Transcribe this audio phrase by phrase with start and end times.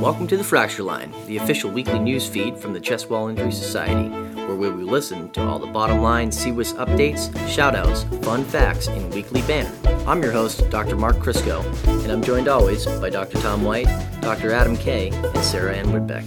[0.00, 3.52] Welcome to the Fracture Line, the official weekly news feed from the Chest Wall Injury
[3.52, 8.88] Society, where we will listen to all the bottom line CWIS updates, shoutouts, fun facts,
[8.88, 9.70] and weekly banner.
[10.06, 10.96] I'm your host, Dr.
[10.96, 11.62] Mark Kryskow,
[12.02, 13.36] and I'm joined always by Dr.
[13.42, 13.88] Tom White,
[14.22, 14.52] Dr.
[14.52, 16.26] Adam Kay, and Sarah Ann Whitbeck.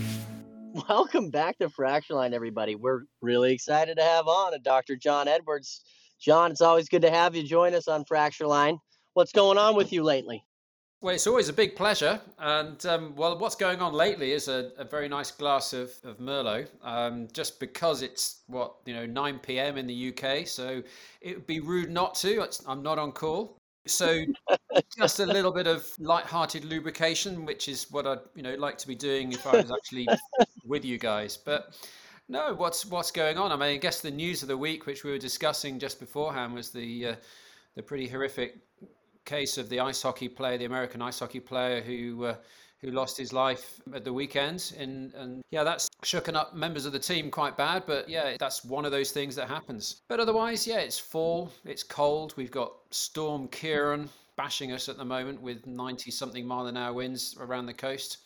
[0.87, 2.75] Welcome back to Fracture Line, everybody.
[2.75, 4.97] We're really excited to have on a Dr.
[4.97, 5.81] John Edwards.
[6.21, 8.77] John, it's always good to have you join us on Fracture Line.
[9.15, 10.45] What's going on with you lately?
[11.03, 12.21] Well, it's always a big pleasure.
[12.39, 16.17] And um, well, what's going on lately is a, a very nice glass of, of
[16.17, 19.77] Merlot, um, just because it's what, you know, 9 p.m.
[19.77, 20.47] in the UK.
[20.47, 20.81] So
[21.19, 22.43] it would be rude not to.
[22.43, 23.57] It's, I'm not on call.
[23.85, 24.23] So
[24.97, 28.87] just a little bit of light-hearted lubrication, which is what I'd, you know, like to
[28.87, 30.07] be doing if I was actually
[30.65, 31.35] with you guys.
[31.35, 31.77] But
[32.29, 33.51] no, what's what's going on?
[33.51, 36.53] I mean, I guess the news of the week, which we were discussing just beforehand,
[36.53, 37.15] was the uh,
[37.75, 38.61] the pretty horrific
[39.25, 42.35] case of the ice hockey player, the American ice hockey player who uh,
[42.83, 44.73] who lost his life at the weekend.
[44.77, 47.83] And, and yeah, that's shooken up members of the team quite bad.
[47.87, 50.01] But yeah, that's one of those things that happens.
[50.09, 52.33] But otherwise, yeah, it's fall, it's cold.
[52.35, 56.93] We've got Storm Ciarán bashing us at the moment with 90 something mile an hour
[56.93, 58.17] winds around the coast.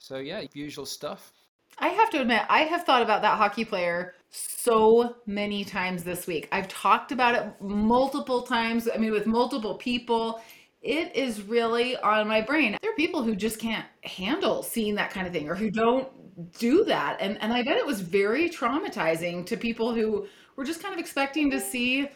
[0.00, 1.32] So yeah, usual stuff.
[1.78, 6.26] I have to admit, I have thought about that hockey player so many times this
[6.26, 6.48] week.
[6.50, 8.88] I've talked about it multiple times.
[8.92, 10.40] I mean, with multiple people.
[10.82, 12.76] It is really on my brain.
[12.82, 16.52] There are people who just can't handle seeing that kind of thing or who don't
[16.58, 17.16] do that.
[17.20, 21.00] And and I bet it was very traumatizing to people who were just kind of
[21.00, 22.06] expecting to see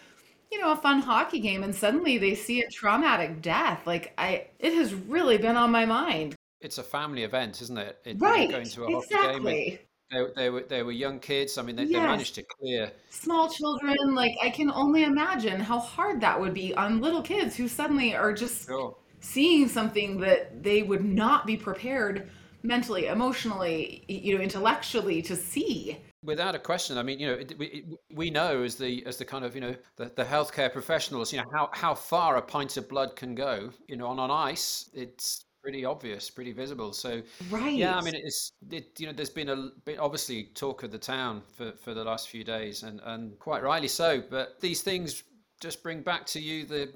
[0.52, 4.46] you know a fun hockey game and suddenly they see a traumatic death like i
[4.58, 7.98] it has really been on my mind it's a family event, isn't it?
[8.05, 8.50] it right.
[8.50, 9.52] Going to a hockey exactly.
[9.52, 9.78] game.
[10.11, 11.59] They, they, were they were young kids.
[11.59, 11.92] I mean, they, yes.
[11.92, 14.14] they managed to clear small children.
[14.14, 18.14] Like I can only imagine how hard that would be on little kids who suddenly
[18.14, 18.97] are just sure.
[19.20, 22.31] seeing something that they would not be prepared
[22.62, 25.98] mentally, emotionally, you know, intellectually to see.
[26.25, 29.45] Without a question, I mean, you know, we, we know as the as the kind
[29.45, 32.89] of you know the, the healthcare professionals, you know how how far a pint of
[32.89, 33.70] blood can go.
[33.86, 36.92] You know, on on ice, it's pretty obvious, pretty visible.
[36.92, 37.74] So, right.
[37.74, 40.98] Yeah, I mean, it's it, you know, there's been a bit obviously talk of the
[40.98, 44.23] town for for the last few days, and and quite rightly so.
[44.30, 45.23] But these things
[45.61, 46.92] just bring back to you the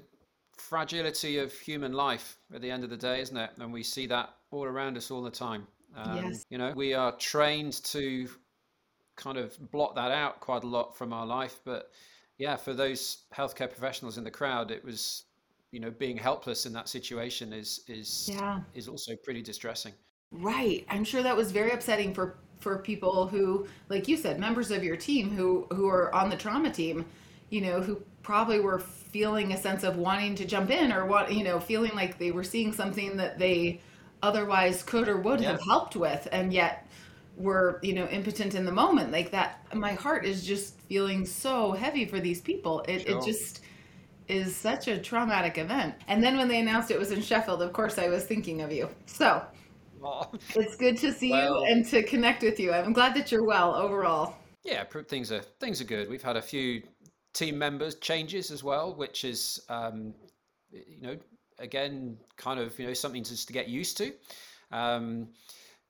[0.57, 3.51] fragility of human life at the end of the day, isn't it?
[3.59, 5.67] And we see that all around us all the time.
[5.95, 6.45] Um, yes.
[6.49, 8.27] You know, we are trained to
[9.15, 11.91] kind of blot that out quite a lot from our life, but
[12.37, 15.25] yeah, for those healthcare professionals in the crowd, it was
[15.73, 18.61] you know being helpless in that situation is is yeah.
[18.75, 19.91] is also pretty distressing
[20.31, 24.69] right i'm sure that was very upsetting for for people who like you said members
[24.71, 27.03] of your team who who are on the trauma team
[27.49, 31.33] you know who probably were feeling a sense of wanting to jump in or what
[31.33, 33.81] you know feeling like they were seeing something that they
[34.21, 35.51] otherwise could or would yeah.
[35.51, 36.87] have helped with and yet
[37.35, 41.71] were you know impotent in the moment like that my heart is just feeling so
[41.71, 43.17] heavy for these people it, sure.
[43.17, 43.61] it just
[44.27, 45.95] is such a traumatic event.
[46.07, 48.71] And then when they announced it was in Sheffield, of course, I was thinking of
[48.71, 48.89] you.
[49.05, 49.43] So
[50.55, 52.73] it's good to see well, you and to connect with you.
[52.73, 54.35] I'm glad that you're well overall.
[54.63, 56.09] Yeah, things are things are good.
[56.09, 56.83] We've had a few
[57.33, 60.13] team members changes as well, which is um,
[60.71, 61.17] you know
[61.59, 64.13] again kind of you know something just to get used to.
[64.71, 65.29] Um,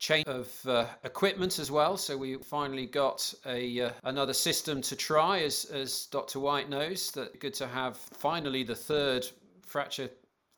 [0.04, 1.96] change of uh, equipment as well.
[1.96, 6.42] So we finally got a uh, another system to try, as as Dr.
[6.42, 7.12] White knows.
[7.12, 9.26] That good to have finally the third
[9.66, 10.10] fracture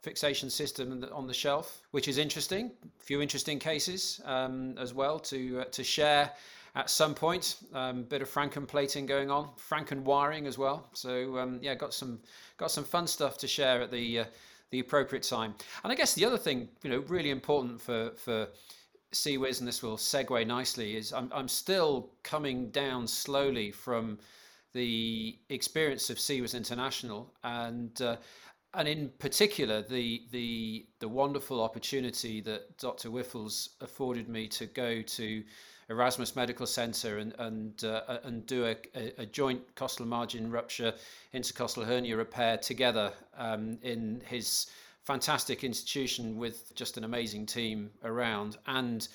[0.02, 2.72] fixation system on the shelf, which is interesting.
[2.84, 6.32] A few interesting cases um, as well to uh, to share
[6.74, 7.58] at some point.
[7.72, 10.90] Um, bit of frankenplating going on, franken wiring as well.
[10.94, 12.20] So um, yeah, got some
[12.58, 14.26] got some fun stuff to share at the uh,
[14.72, 15.54] the appropriate time.
[15.84, 18.48] And I guess the other thing, you know, really important for for
[19.14, 24.20] CWIS, and this will segue nicely, is I'm, I'm still coming down slowly from
[24.74, 28.18] the experience of CWIS International and uh,
[28.74, 33.10] and in particular the the the wonderful opportunity that Dr.
[33.10, 35.44] Wijffels afforded me to go to
[35.90, 38.76] Erasmus Medical Center and and uh, and do a,
[39.18, 40.94] a, joint costal margin rupture
[41.34, 44.68] intercostal hernia repair together um, in his
[45.06, 49.08] fantastic institution with just an amazing team around and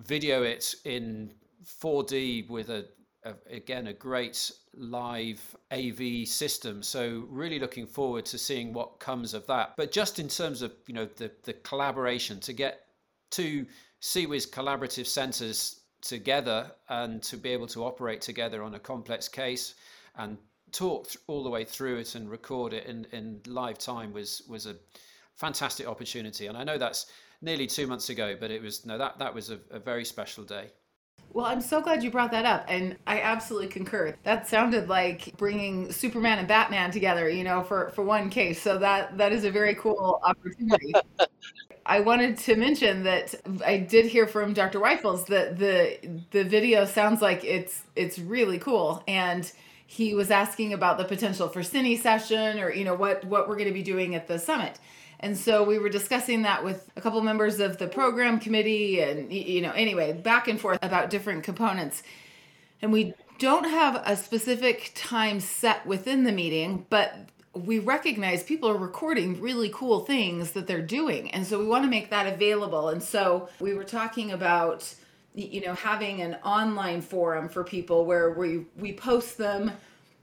[0.00, 1.32] video it in
[1.64, 2.86] 4D with a,
[3.24, 6.82] a, again a great live AV system.
[6.82, 9.74] So really looking forward to seeing what comes of that.
[9.76, 12.86] But just in terms of you know the the collaboration to get
[13.30, 13.66] two
[14.00, 19.74] CWIS collaborative centers together and to be able to operate together on a complex case
[20.16, 20.38] and
[20.70, 24.66] talk all the way through it and record it in, in live time was was
[24.66, 24.76] a
[25.38, 26.46] fantastic opportunity.
[26.46, 27.06] And I know that's
[27.40, 30.44] nearly two months ago, but it was no that that was a, a very special
[30.44, 30.70] day.
[31.32, 34.14] Well, I'm so glad you brought that up, and I absolutely concur.
[34.22, 38.60] That sounded like bringing Superman and Batman together, you know, for for one case.
[38.60, 40.92] So that that is a very cool opportunity.
[41.86, 43.34] I wanted to mention that
[43.64, 44.78] I did hear from Dr.
[44.80, 45.98] Wijffels that the
[46.32, 49.50] the video sounds like it's it's really cool, and
[49.86, 53.56] he was asking about the potential for cine session or you know what what we're
[53.56, 54.78] going to be doing at the summit.
[55.20, 59.32] And so we were discussing that with a couple members of the program committee and,
[59.32, 62.02] you know, anyway, back and forth about different components.
[62.80, 67.16] And we don't have a specific time set within the meeting, but
[67.54, 71.30] we recognize people are recording really cool things that they're doing.
[71.32, 72.88] And so we want to make that available.
[72.88, 74.94] And so we were talking about,
[75.34, 79.72] you know, having an online forum for people where we, we post them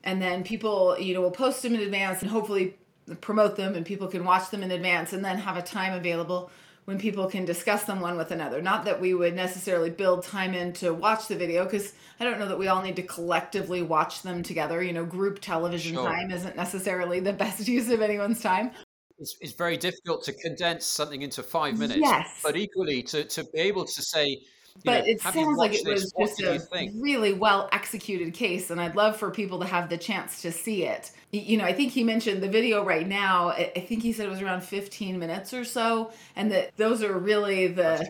[0.04, 2.76] and then people, you know, will post them in advance and hopefully
[3.22, 6.50] promote them and people can watch them in advance and then have a time available
[6.86, 8.62] when people can discuss them one with another.
[8.62, 12.40] Not that we would necessarily build time in to watch the video because I don't
[12.40, 14.82] know that we all need to collectively watch them together.
[14.82, 16.06] You know, group television sure.
[16.06, 18.72] time isn't necessarily the best use of anyone's time.
[19.18, 22.02] It's, it's very difficult to condense something into five minutes.
[22.02, 22.40] Yes.
[22.44, 24.42] But equally, to, to be able to say,
[24.84, 28.96] but know, it sounds like it was just a really well executed case, and I'd
[28.96, 31.12] love for people to have the chance to see it.
[31.32, 33.50] You know, I think he mentioned the video right now.
[33.50, 37.18] I think he said it was around 15 minutes or so, and that those are
[37.18, 38.06] really the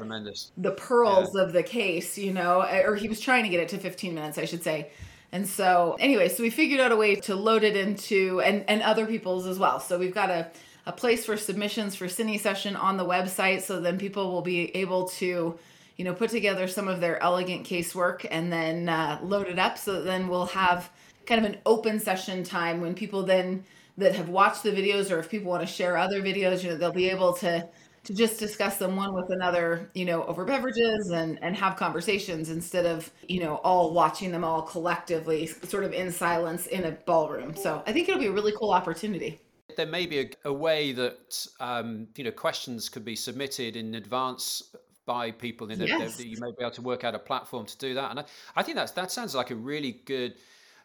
[0.57, 1.43] the pearls yeah.
[1.43, 2.17] of the case.
[2.17, 4.89] You know, or he was trying to get it to 15 minutes, I should say.
[5.31, 8.81] And so, anyway, so we figured out a way to load it into and and
[8.81, 9.79] other people's as well.
[9.79, 10.49] So we've got a
[10.87, 14.75] a place for submissions for Cine Session on the website, so then people will be
[14.75, 15.57] able to
[15.97, 19.77] you know, put together some of their elegant casework and then uh, load it up.
[19.77, 20.89] So then we'll have
[21.25, 23.63] kind of an open session time when people then
[23.97, 26.77] that have watched the videos or if people want to share other videos, you know,
[26.77, 27.67] they'll be able to
[28.03, 32.49] to just discuss them one with another, you know, over beverages and and have conversations
[32.49, 36.91] instead of, you know, all watching them all collectively sort of in silence in a
[36.91, 37.55] ballroom.
[37.55, 39.39] So I think it'll be a really cool opportunity
[39.75, 43.95] there may be a, a way that um, you know questions could be submitted in
[43.95, 44.74] advance
[45.05, 46.17] by people in yes.
[46.17, 48.11] that you may be able to work out a platform to do that.
[48.11, 48.25] And I,
[48.55, 50.35] I think that's that sounds like a really good,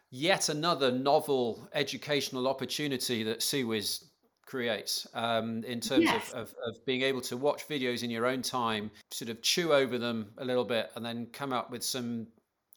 [0.09, 4.05] yet another novel educational opportunity that CWIS
[4.45, 6.31] creates um, in terms yes.
[6.33, 9.71] of, of, of, being able to watch videos in your own time, sort of chew
[9.71, 12.27] over them a little bit, and then come up with some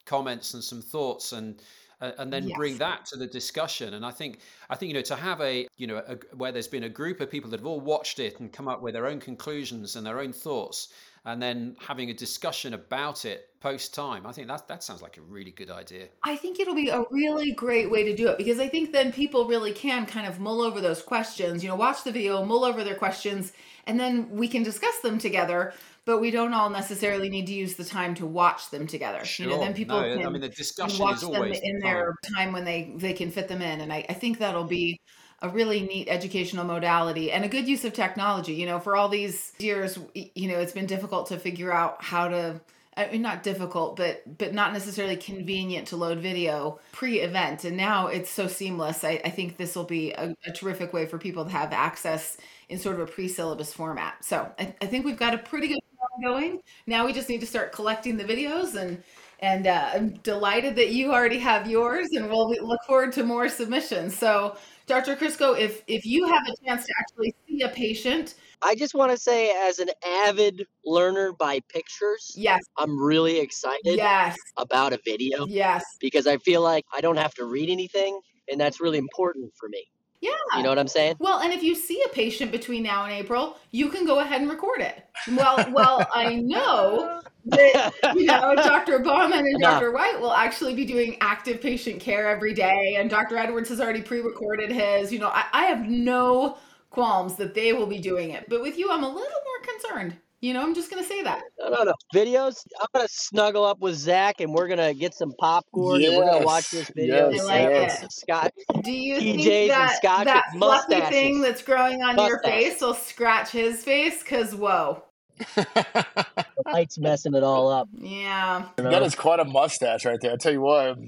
[0.04, 1.62] comments and some thoughts and
[2.00, 2.56] and then yes.
[2.56, 5.66] bring that to the discussion and i think i think you know to have a
[5.76, 8.38] you know a, where there's been a group of people that have all watched it
[8.40, 10.88] and come up with their own conclusions and their own thoughts
[11.24, 14.26] and then having a discussion about it post time.
[14.26, 16.08] I think that that sounds like a really good idea.
[16.22, 19.10] I think it'll be a really great way to do it because I think then
[19.10, 22.64] people really can kind of mull over those questions, you know, watch the video, mull
[22.64, 23.52] over their questions,
[23.86, 25.72] and then we can discuss them together.
[26.06, 29.24] But we don't all necessarily need to use the time to watch them together.
[29.24, 29.46] Sure.
[29.46, 32.14] You know, then people no, can, I mean, the discussion watch them in the their
[32.36, 35.00] time when they they can fit them in, and I, I think that'll be
[35.44, 38.54] a really neat educational modality and a good use of technology.
[38.54, 42.28] You know, for all these years, you know, it's been difficult to figure out how
[42.28, 42.60] to
[42.96, 47.64] I mean, not difficult, but but not necessarily convenient to load video pre-event.
[47.64, 49.02] And now it's so seamless.
[49.02, 52.36] I, I think this will be a, a, terrific way for people to have access
[52.68, 54.24] in sort of a pre-syllabus format.
[54.24, 55.80] So I, I think we've got a pretty good
[56.22, 56.60] going.
[56.86, 59.02] Now we just need to start collecting the videos and
[59.44, 63.48] and uh, I'm delighted that you already have yours, and we'll look forward to more
[63.50, 64.16] submissions.
[64.16, 65.16] So Dr.
[65.16, 69.10] Kryskow, if if you have a chance to actually see a patient, I just want
[69.12, 69.90] to say, as an
[70.24, 76.38] avid learner by pictures, yes, I'm really excited, yes, about a video, yes, because I
[76.38, 78.18] feel like I don't have to read anything,
[78.50, 79.84] and that's really important for me.
[80.24, 80.56] Yeah.
[80.56, 81.16] You know what I'm saying?
[81.18, 84.40] Well, and if you see a patient between now and April, you can go ahead
[84.40, 85.04] and record it.
[85.28, 89.00] Well, well, I know that you know Dr.
[89.00, 89.92] Bauman and Dr.
[89.92, 93.36] White will actually be doing active patient care every day, and Dr.
[93.36, 95.12] Edwards has already pre-recorded his.
[95.12, 96.56] You know, I, I have no
[96.88, 100.16] qualms that they will be doing it, but with you, I'm a little more concerned.
[100.44, 101.42] You know, I'm just gonna say that.
[101.58, 101.94] No, no, no.
[102.14, 102.66] Videos.
[102.78, 106.10] I'm gonna snuggle up with Zach, and we're gonna get some popcorn, yes.
[106.10, 107.30] and we're gonna watch this video.
[107.30, 108.02] Yes, I like yes.
[108.02, 108.12] it.
[108.12, 108.52] Scott.
[108.82, 109.72] Do you PJs think
[110.02, 112.28] that that fluffy thing that's growing on mustaches.
[112.28, 114.22] your face will scratch his face?
[114.22, 115.04] Cause whoa.
[115.54, 116.24] the
[116.66, 117.88] light's messing it all up.
[117.94, 118.66] Yeah.
[118.76, 120.32] That is quite a mustache right there.
[120.32, 120.98] I tell you what.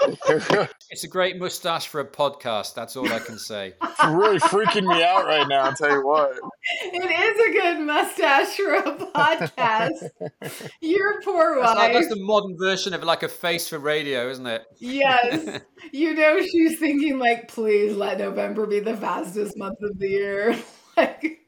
[0.90, 2.74] it's a great mustache for a podcast.
[2.74, 3.74] That's all I can say.
[4.00, 5.64] It's really freaking me out right now.
[5.64, 6.38] I'll tell you what.
[6.84, 10.70] It is a good mustache for a podcast.
[10.80, 11.74] Your poor wife.
[11.76, 14.62] That's, that's the modern version of like a face for radio, isn't it?
[14.78, 15.62] Yes.
[15.92, 20.56] you know, she's thinking like, please let November be the fastest month of the year.
[20.96, 21.40] like,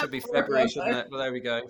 [0.00, 1.06] Should be February, shouldn't it?
[1.08, 1.62] Well, there we go.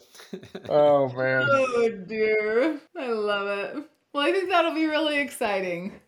[0.70, 1.46] Oh man.
[1.50, 3.84] Oh dear, I love it.
[4.12, 6.00] Well, I think that'll be really exciting.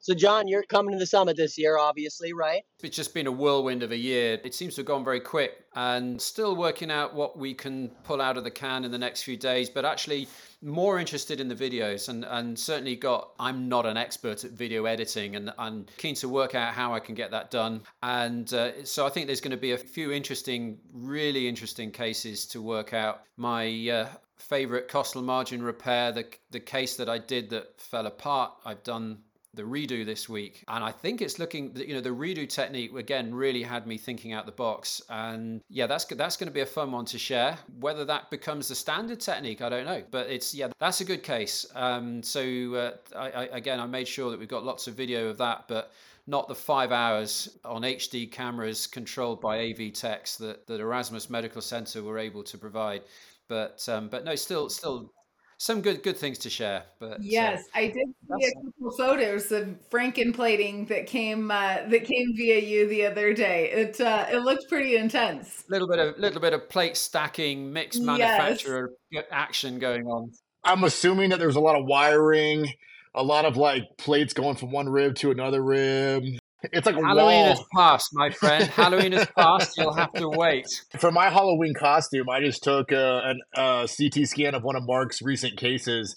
[0.00, 2.62] So, John, you're coming to the summit this year, obviously, right?
[2.82, 4.38] It's just been a whirlwind of a year.
[4.44, 8.20] It seems to have gone very quick and still working out what we can pull
[8.20, 10.28] out of the can in the next few days, but actually
[10.62, 14.84] more interested in the videos and, and certainly got I'm not an expert at video
[14.84, 17.82] editing and I'm keen to work out how I can get that done.
[18.02, 22.46] And uh, so I think there's going to be a few interesting, really interesting cases
[22.46, 23.22] to work out.
[23.36, 28.52] My uh, favorite costal margin repair, the, the case that I did that fell apart,
[28.64, 29.18] I've done
[29.54, 30.62] the redo this week.
[30.68, 34.32] And i think it's looking you know the redo technique again really had me thinking
[34.32, 35.02] out the box.
[35.08, 37.58] And yeah that's that's going to be a fun one to share.
[37.80, 41.22] Whether that becomes the standard technique i don't know but it's yeah that's a good
[41.22, 41.66] case.
[41.74, 42.40] Um, so
[42.74, 45.64] uh, I, I, again i made sure that we've got lots of video of that
[45.66, 45.92] but
[46.28, 51.62] not the five hours on HD cameras controlled by AV techs that, that Erasmus Medical
[51.62, 53.02] Center were able to provide.
[53.48, 55.12] But um, but no, still still
[55.58, 56.84] some good good things to share.
[56.98, 58.08] But uh, yes, uh, I did
[58.40, 63.34] see a couple photos of frankenplating that came uh, that came via you the other
[63.34, 63.70] day.
[63.70, 65.64] It uh, it looked pretty intense.
[65.68, 69.24] A little bit of little bit of plate stacking, mixed manufacturer yes.
[69.30, 70.30] action going on.
[70.64, 72.72] I'm assuming that there's a lot of wiring,
[73.14, 76.24] a lot of like plates going from one rib to another rib.
[76.64, 77.52] It's like Halloween wall.
[77.52, 78.64] is past, my friend.
[78.68, 79.76] Halloween is past.
[79.78, 80.66] You'll have to wait.
[80.98, 84.84] For my Halloween costume, I just took a, an uh, CT scan of one of
[84.84, 86.16] Mark's recent cases,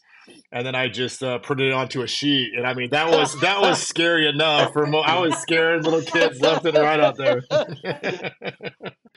[0.52, 2.54] and then I just uh, printed it onto a sheet.
[2.58, 4.74] And I mean, that was that was scary enough.
[4.74, 7.44] For mo- I was scaring little kids left and right out there.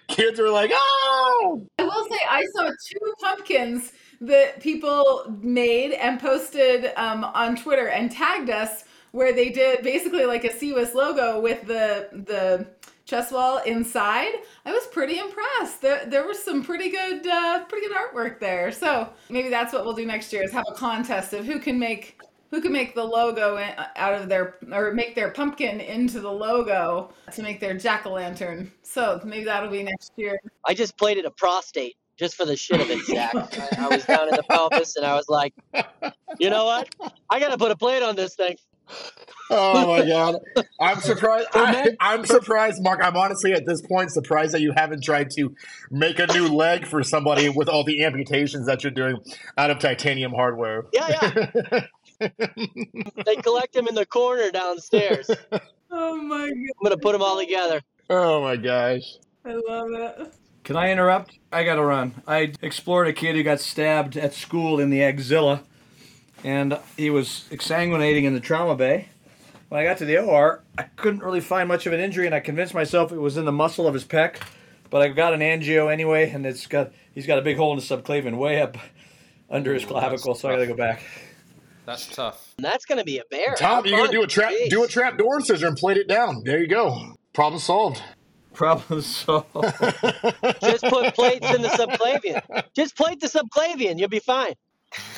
[0.08, 6.20] kids were like, "Oh!" I will say, I saw two pumpkins that people made and
[6.20, 11.40] posted um, on Twitter and tagged us where they did basically like a CWIS logo
[11.40, 12.66] with the the
[13.04, 14.32] chest wall inside.
[14.66, 15.80] I was pretty impressed.
[15.80, 18.72] There, there was some pretty good uh, pretty good artwork there.
[18.72, 21.78] So maybe that's what we'll do next year is have a contest of who can
[21.78, 23.56] make who can make the logo
[23.94, 28.12] out of their or make their pumpkin into the logo to make their jack o'
[28.14, 28.68] lantern.
[28.82, 30.40] So maybe that'll be next year.
[30.66, 33.32] I just plated a prostate just for the shit of it, Zach.
[33.78, 35.54] I, I was down in the pelvis and I was like,
[36.40, 36.92] you know what?
[37.30, 38.56] I got to put a plate on this thing.
[39.50, 40.36] Oh my god!
[40.80, 41.48] I'm surprised.
[41.54, 43.00] I, am surprised, Mark.
[43.02, 45.54] I'm honestly at this point surprised that you haven't tried to
[45.90, 49.18] make a new leg for somebody with all the amputations that you're doing
[49.58, 50.84] out of titanium hardware.
[50.92, 51.50] Yeah,
[52.20, 52.28] yeah.
[53.26, 55.30] they collect them in the corner downstairs.
[55.90, 56.50] Oh my god!
[56.50, 57.82] I'm gonna put them all together.
[58.10, 59.18] Oh my gosh!
[59.44, 60.34] I love it.
[60.64, 61.38] Can I interrupt?
[61.52, 62.22] I gotta run.
[62.26, 65.62] I explored a kid who got stabbed at school in the axilla
[66.44, 69.08] and he was exsanguinating in the trauma bay.
[69.70, 72.34] When I got to the OR, I couldn't really find much of an injury, and
[72.34, 74.36] I convinced myself it was in the muscle of his pec.
[74.90, 77.78] But I got an angio anyway, and it's got he's got a big hole in
[77.78, 78.76] the subclavian way up
[79.50, 81.02] under his clavicle, so I got to go back.
[81.86, 82.54] That's tough.
[82.58, 83.54] That's gonna be a bear.
[83.56, 84.70] Tom, you gotta do a trap, Jeez.
[84.70, 86.42] do a trap door scissor and plate it down.
[86.44, 87.16] There you go.
[87.32, 88.02] Problem solved.
[88.54, 89.48] Problem solved.
[90.62, 92.64] Just put plates in the subclavian.
[92.74, 93.98] Just plate the subclavian.
[93.98, 94.54] You'll be fine.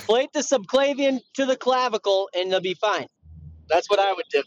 [0.06, 3.06] Plate the subclavian to the clavicle, and they'll be fine.
[3.68, 4.42] That's what I would do.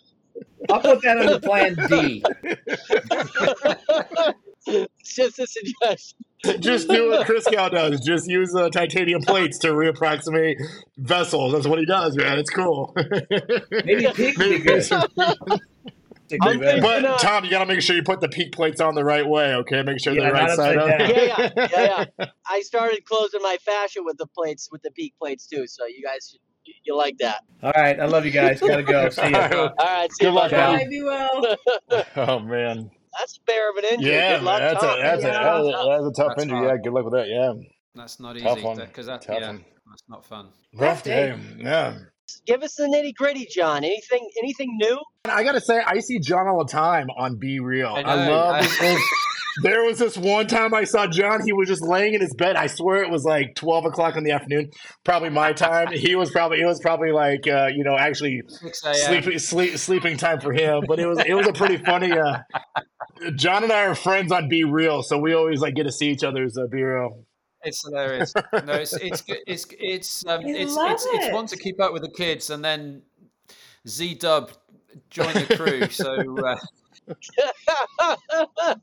[0.69, 2.23] I'll put that under Plan D.
[4.67, 6.19] it's just a suggestion.
[6.59, 7.99] Just do what Kryskow does.
[8.01, 10.55] Just use uh, titanium plates to reapproximate
[10.97, 11.51] vessels.
[11.53, 12.39] That's what he does, man.
[12.39, 12.95] It's cool.
[12.95, 14.87] Maybe pig would be good.
[16.37, 19.27] But Tom, you got to make sure you put the peak plates on the right
[19.27, 19.55] way.
[19.55, 20.87] Okay, make sure yeah, they're right side up.
[20.99, 22.25] Yeah, yeah, yeah, yeah.
[22.47, 25.65] I started closing my fascia with the plates, with the peak plates too.
[25.67, 27.43] So you guys, you, you like that?
[27.63, 28.59] All right, I love you guys.
[28.67, 29.09] Gotta go.
[29.09, 29.35] See you.
[29.35, 30.31] All right, see you.
[30.31, 30.31] Good you.
[30.31, 30.85] Luck, Bye.
[30.89, 31.57] Be well.
[32.17, 32.91] oh man.
[33.17, 34.11] That's a bear of an injury.
[34.11, 34.99] Yeah, good luck, that's, Tom.
[34.99, 35.29] a, that's, yeah.
[35.29, 36.57] a, that's, a, that's a tough that's injury.
[36.59, 36.69] Hard.
[36.69, 37.27] Yeah, good luck with that.
[37.27, 37.53] Yeah.
[37.95, 38.45] That's not easy
[38.75, 39.65] because that's yeah, one.
[39.89, 40.49] that's not fun.
[40.75, 41.35] Rough day.
[41.57, 41.97] Yeah
[42.45, 43.83] give us the nitty gritty, John.
[43.83, 44.99] Anything anything new?
[45.25, 47.95] I gotta say, I see John all the time on BeReal.
[47.95, 48.67] I, I love.
[49.61, 51.41] there was this one time I saw John.
[51.45, 52.55] He was just laying in his bed.
[52.55, 54.69] I swear it was like twelve o'clock in the afternoon,
[55.03, 55.91] probably my time.
[55.91, 58.41] he was probably it was probably like uh, you know actually
[58.73, 60.83] sleeping sleep, sleeping time for him.
[60.87, 62.11] But it was it was a pretty funny.
[62.11, 62.39] Uh,
[63.35, 66.23] John and I are friends on BeReal, so we always like get to see each
[66.23, 67.23] other's uh, BeReal.
[67.63, 68.33] It's hilarious.
[68.35, 71.09] No, it's it's it's it's um, it's it's, it.
[71.13, 73.01] it's one to keep up with the kids, and then
[73.87, 74.51] Z Dub
[75.09, 75.89] joined the crew.
[75.89, 76.55] So uh...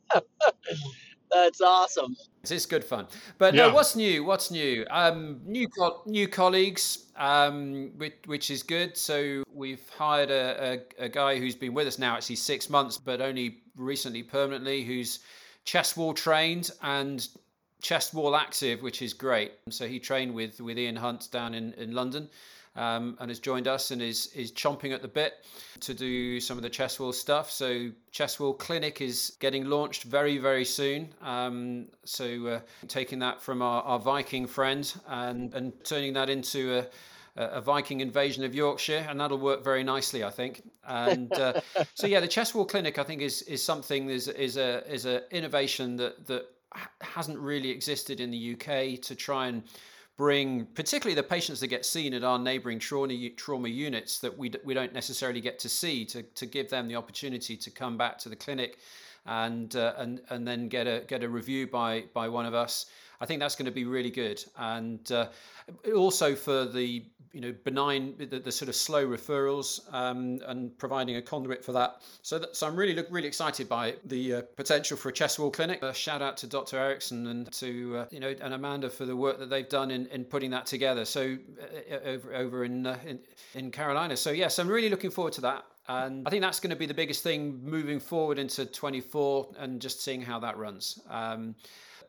[1.33, 2.17] that's awesome.
[2.51, 3.07] It's good fun.
[3.39, 3.69] But yeah.
[3.69, 4.25] no, what's new?
[4.25, 4.87] What's new?
[4.91, 8.97] Um, new co- new colleagues, um, which, which is good.
[8.97, 12.99] So we've hired a, a, a guy who's been with us now actually six months,
[12.99, 15.21] but only recently permanently, who's
[15.65, 17.27] chest wall trained and
[17.87, 19.53] chest wall active, which is great.
[19.71, 22.29] So he trained with with Ian Hunt down in in London
[22.75, 25.47] um, and has joined us and is is chomping at the bit
[25.81, 27.49] to do some of the chest wall stuff.
[27.49, 31.15] So chest wall clinic is getting launched very very soon.
[31.23, 36.79] Um, so uh, taking that from our, our Viking friend and and turning that into
[36.79, 36.87] a
[37.39, 40.63] a Viking invasion of Yorkshire, and that'll work very nicely, I think.
[40.89, 41.61] And uh,
[41.95, 45.05] so, yeah, the chest wall clinic, I think, is is something is is a is
[45.05, 46.56] a innovation that that
[47.01, 49.63] hasn't really existed in the UK to try and
[50.17, 54.51] bring particularly the patients that get seen at our neighboring trauma, trauma units that we,
[54.65, 58.17] we don't necessarily get to see to, to give them the opportunity to come back
[58.19, 58.79] to the clinic
[59.27, 62.87] and uh, and and then get a get a review by by one of us.
[63.21, 64.45] I think that's going to be really good.
[64.57, 65.29] And uh,
[65.95, 67.05] also for the
[67.37, 71.73] you know benign the, the sort of slow referrals um, and providing a conduit for
[71.73, 75.13] that so that, so I'm really look really excited by the uh, potential for a
[75.13, 76.79] chest wall clinic A shout out to Dr.
[76.79, 80.07] Erickson and to uh, you know and Amanda for the work that they've done in,
[80.07, 83.19] in putting that together so uh, uh, over over in, uh, in
[83.53, 86.71] in Carolina so yes I'm really looking forward to that and I think that's going
[86.71, 90.99] to be the biggest thing moving forward into 24 and just seeing how that runs.
[91.09, 91.55] Um,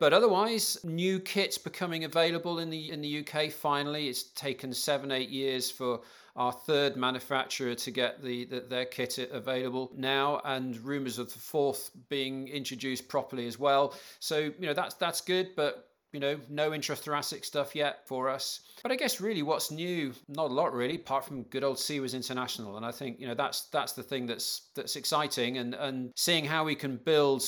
[0.00, 3.50] but otherwise, new kits becoming available in the in the UK.
[3.50, 6.00] Finally, it's taken seven eight years for
[6.38, 11.38] our third manufacturer to get the, the, their kit available now, and rumours of the
[11.38, 13.94] fourth being introduced properly as well.
[14.20, 18.60] So you know that's that's good, but you know no intrathoracic stuff yet for us.
[18.82, 22.14] But I guess really what's new, not a lot really, apart from good old CWIS
[22.14, 26.12] International, and I think you know that's that's the thing that's that's exciting, and and
[26.14, 27.42] seeing how we can build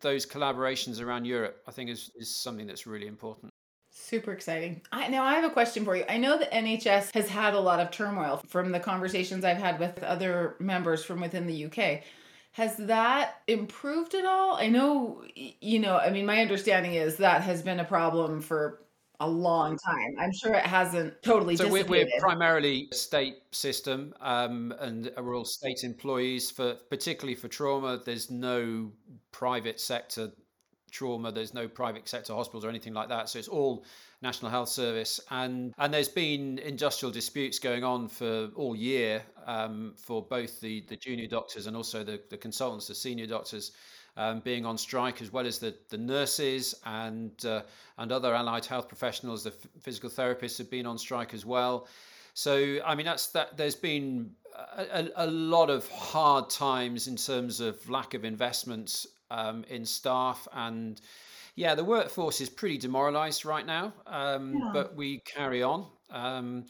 [0.00, 3.50] those collaborations around Europe, I think, is, is something that's really important.
[3.92, 4.82] Super exciting.
[4.92, 6.04] I, now, I have a question for you.
[6.08, 9.78] I know the NHS has had a lot of turmoil from the conversations I've had
[9.80, 12.02] with other members from within the UK.
[12.52, 14.56] Has that improved at all?
[14.56, 18.80] I know, you know, I mean, my understanding is that has been a problem for
[19.20, 20.16] a long time.
[20.18, 25.44] I'm sure it hasn't totally so we're, we're, primarily state system um, and we're all
[25.44, 28.00] state employees for particularly for trauma.
[28.04, 28.90] There's no
[29.32, 30.30] private sector
[30.90, 31.32] trauma.
[31.32, 33.28] There's no private sector hospitals or anything like that.
[33.28, 33.84] So it's all
[34.22, 35.20] National Health Service.
[35.30, 40.84] And and there's been industrial disputes going on for all year um, for both the,
[40.88, 43.72] the junior doctors and also the, the consultants, the senior doctors
[44.16, 47.62] um, being on strike, as well as the, the nurses and uh,
[47.98, 49.44] and other allied health professionals.
[49.44, 51.86] The physical therapists have been on strike as well.
[52.34, 53.56] So I mean, that's that.
[53.56, 54.32] There's been
[54.76, 60.46] a, a lot of hard times in terms of lack of investment um, in staff
[60.52, 61.00] and.
[61.56, 64.70] Yeah, the workforce is pretty demoralised right now, um, yeah.
[64.72, 65.84] but we carry on.
[66.08, 66.64] Um,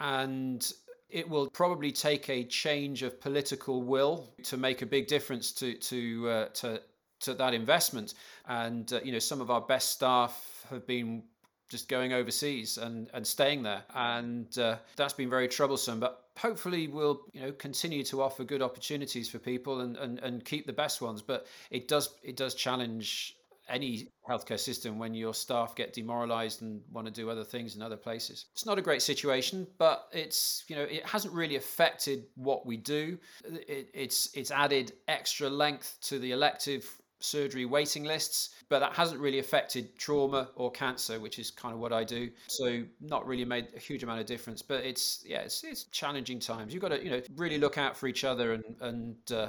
[0.00, 0.72] and
[1.12, 5.74] it will probably take a change of political will to make a big difference to
[5.74, 6.80] to uh, to
[7.20, 8.14] to that investment.
[8.48, 11.22] And uh, you know, some of our best staff have been
[11.68, 16.00] just going overseas and, and staying there, and uh, that's been very troublesome.
[16.00, 20.44] But hopefully, we'll you know continue to offer good opportunities for people and, and, and
[20.44, 21.22] keep the best ones.
[21.22, 23.36] But it does it does challenge
[23.68, 27.82] any healthcare system when your staff get demoralized and want to do other things in
[27.82, 28.46] other places.
[28.52, 32.76] It's not a great situation, but it's you know it hasn't really affected what we
[32.76, 33.18] do.
[33.44, 39.20] It, it's it's added extra length to the elective surgery waiting lists, but that hasn't
[39.20, 42.30] really affected trauma or cancer, which is kind of what I do.
[42.48, 44.62] So not really made a huge amount of difference.
[44.62, 46.72] But it's yeah, it's, it's challenging times.
[46.72, 49.48] You've got to you know really look out for each other and and uh,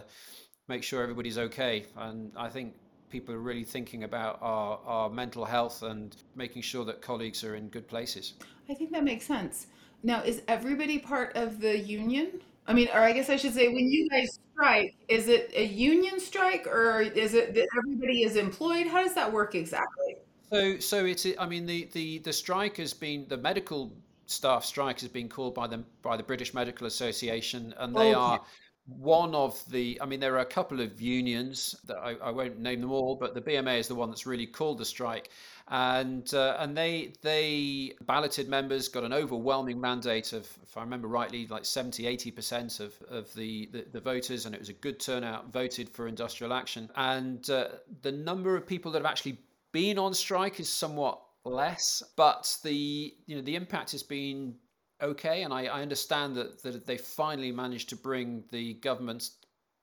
[0.68, 1.86] make sure everybody's okay.
[1.98, 2.76] And I think
[3.10, 7.56] people are really thinking about our, our mental health and making sure that colleagues are
[7.56, 8.34] in good places.
[8.68, 9.68] I think that makes sense.
[10.02, 12.42] Now, is everybody part of the union?
[12.67, 15.65] I mean, or I guess I should say, when you guys strike, is it a
[15.65, 18.88] union strike or is it that everybody is employed?
[18.88, 20.17] How does that work exactly?
[20.52, 21.26] So, so it's.
[21.38, 23.91] I mean, the the the strike has been the medical
[24.28, 28.34] staff strike has been called by the by the British Medical Association, and they oh,
[28.34, 28.36] okay.
[28.36, 28.41] are
[28.86, 32.60] one of the i mean there are a couple of unions that I, I, won't
[32.60, 35.30] name them all but the bma is the one that's really called the strike.
[35.69, 41.08] And uh, and they they balloted members got an overwhelming mandate of if i remember
[41.08, 45.00] rightly like 70 80% of, of the, the, the voters and it was a good
[45.00, 46.89] turnout voted for industrial action.
[46.98, 47.67] And uh,
[48.02, 49.39] the number of people that have actually
[49.72, 54.56] been on strike is somewhat less but the you know the impact has been
[55.04, 59.30] okay, and I, I understand that, that they finally managed to bring the government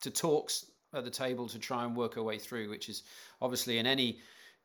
[0.02, 3.02] to talks at the table to try and work our way through, which is
[3.40, 4.18] obviously in any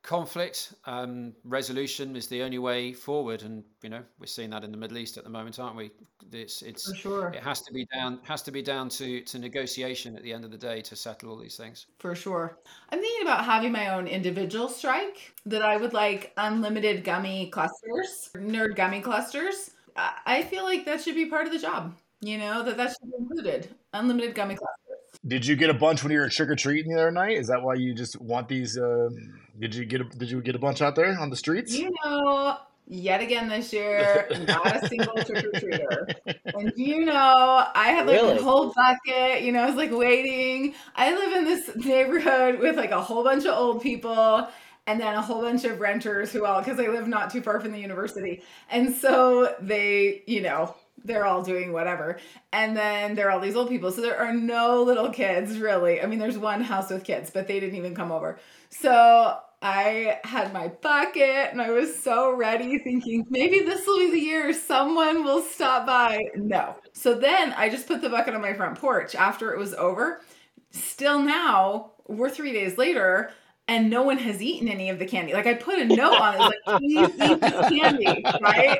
[0.06, 4.72] conflict um, resolution is the only way forward, and you know we're seeing that in
[4.72, 5.92] the Middle East at the moment, aren't we?
[6.32, 7.30] It's it's sure.
[7.30, 10.46] it has to be down has to be down to to negotiation at the end
[10.46, 11.88] of the day to settle all these things.
[12.00, 12.60] For sure.
[12.90, 18.30] I'm thinking about having my own individual strike that I would like unlimited gummy clusters,
[18.36, 19.72] nerd gummy clusters.
[19.96, 21.96] I I feel like that should be part of the job.
[22.22, 23.70] You know, that that should be included.
[23.94, 25.20] Unlimited gummy clusters.
[25.28, 27.38] Did you get a bunch when you were trick or treating the other night?
[27.38, 28.78] Is that why you just want these?
[28.78, 29.10] Uh,
[29.60, 31.76] did you get a, Did you get a bunch out there on the streets?
[31.78, 36.16] You know, yet again this year, not a single trick or treater.
[36.54, 37.14] And you know,
[37.74, 38.38] I had like Really?
[38.38, 40.74] a whole bucket, you know, I was like waiting.
[40.96, 44.48] I live in this neighborhood with like a whole bunch of old people
[44.88, 47.60] and then a whole bunch of renters who all, because I live not too far
[47.60, 48.44] from the university.
[48.70, 52.20] And so they, you know, they're all doing whatever.
[52.54, 53.92] And then there are all these old people.
[53.92, 56.02] So there are no little kids, really.
[56.02, 58.40] I mean, there's one house with kids, but they didn't even come over.
[58.70, 64.12] So I had my bucket and I was so ready, thinking maybe this will be
[64.12, 66.20] the year someone will stop by.
[66.36, 66.76] No.
[66.94, 70.22] So then I just put the bucket on my front porch after it was over.
[70.72, 73.32] Still now, we're three days later.
[73.68, 75.34] And no one has eaten any of the candy.
[75.34, 78.80] Like I put a note on it, like, please eat this candy, right?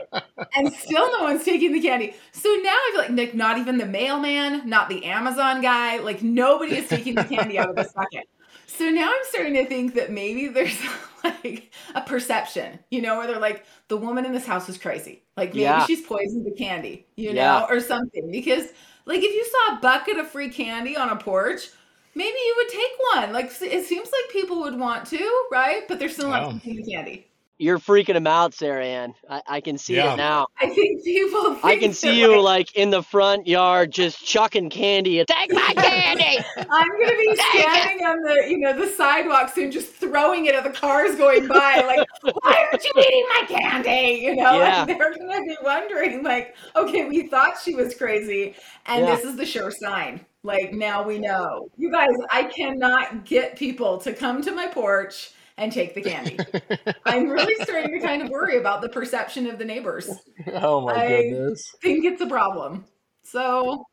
[0.56, 2.14] and still no one's taking the candy.
[2.34, 6.22] So now I feel like Nick, not even the mailman, not the Amazon guy, like
[6.22, 8.30] nobody is taking the candy out of this bucket.
[8.68, 10.78] So now I'm starting to think that maybe there's
[11.24, 15.24] like a perception, you know, where they're like, the woman in this house is crazy.
[15.36, 15.86] Like maybe Yeah.
[15.88, 17.66] she's poisoned the candy, you know, Yeah.
[17.70, 18.30] or something.
[18.30, 18.68] Because
[19.06, 21.70] like if you saw a bucket of free candy on a porch,
[22.16, 23.34] maybe you would take one.
[23.34, 25.88] Like it seems like people would want to, right?
[25.88, 26.52] But they're still not Wow.
[26.54, 27.28] taking the candy.
[27.58, 29.14] You're freaking them out, Sarah Ann.
[29.30, 30.14] I, I can see Yeah.
[30.14, 30.48] it now.
[30.60, 31.54] I think people.
[31.54, 35.20] Think I can see you like, like in the front yard just chucking candy.
[35.20, 36.44] and, Take my candy.
[36.70, 40.66] I'm gonna be standing on the, you know, the sidewalk soon, just throwing it at
[40.66, 44.20] the cars going by, like, why aren't you eating my candy?
[44.22, 44.84] You know, Yeah.
[44.84, 48.54] like they're gonna be wondering, like, okay, we thought she was crazy,
[48.86, 49.16] and Yeah.
[49.16, 50.26] this is the sure sign.
[50.46, 51.70] Like now we know.
[51.76, 56.38] You guys, I cannot get people to come to my porch and take the candy.
[57.06, 60.08] I'm really starting to kind of worry about the perception of the neighbors.
[60.54, 61.10] oh my goodness.
[61.10, 61.76] I- goodness!
[61.82, 62.86] think it's a problem.
[63.24, 63.86] So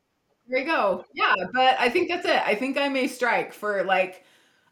[0.47, 1.05] there you go.
[1.15, 2.41] Yeah, but I think that's it.
[2.45, 4.23] I think I may strike for like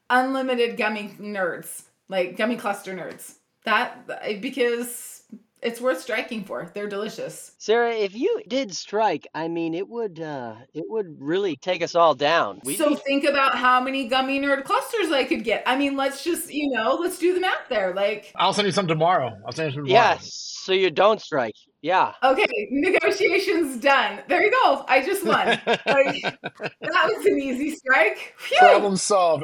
[0.10, 3.38] unlimited gummy nerds, like gummy cluster nerds.
[3.65, 5.20] That because
[5.62, 6.71] it's worth striking for.
[6.74, 7.52] They're delicious.
[7.58, 11.95] Sarah, if you did strike, I mean, it would uh, it would really take us
[11.95, 12.62] all down.
[12.63, 15.63] We'd so be- think about how many gummy nerd clusters I could get.
[15.65, 17.93] I mean, let's just, you know, let's do the math there.
[17.93, 19.32] Like, I'll send you some tomorrow.
[19.45, 20.10] I'll send you some tomorrow.
[20.13, 21.56] yes, so you don't strike.
[21.84, 22.13] Yeah.
[22.24, 24.19] okay, negotiations done.
[24.28, 24.86] There you go.
[24.88, 25.60] I just won.
[25.67, 26.21] Like,
[26.82, 28.36] that was an easy strike.
[28.38, 28.58] Phew.
[28.60, 29.43] Problem solved.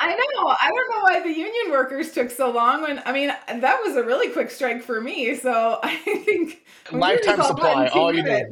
[0.00, 0.48] I know.
[0.48, 2.82] I don't know why the union workers took so long.
[2.82, 5.34] When I mean, that was a really quick strike for me.
[5.36, 8.46] So I think Lifetime supply, done in two all you need.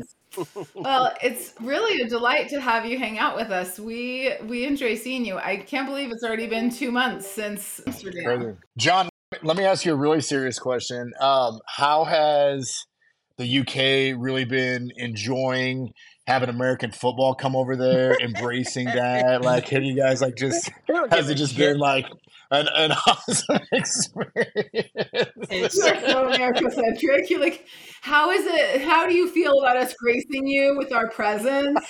[0.74, 3.78] well, it's really a delight to have you hang out with us.
[3.78, 5.38] We we enjoy seeing you.
[5.38, 8.58] I can't believe it's already been two months since Amsterdam.
[8.76, 9.08] John,
[9.42, 11.12] let me ask you a really serious question.
[11.20, 12.84] Um, how has
[13.38, 15.92] the UK really been enjoying
[16.28, 19.40] having American football come over there, embracing that?
[19.42, 20.70] Like, have you guys like just
[21.10, 21.72] has it just shit.
[21.72, 22.06] been like
[22.50, 24.28] an, an awesome experience?
[25.50, 27.30] It's so America centric.
[27.30, 27.66] You're like,
[28.02, 28.82] how is it?
[28.82, 31.80] How do you feel about us gracing you with our presence?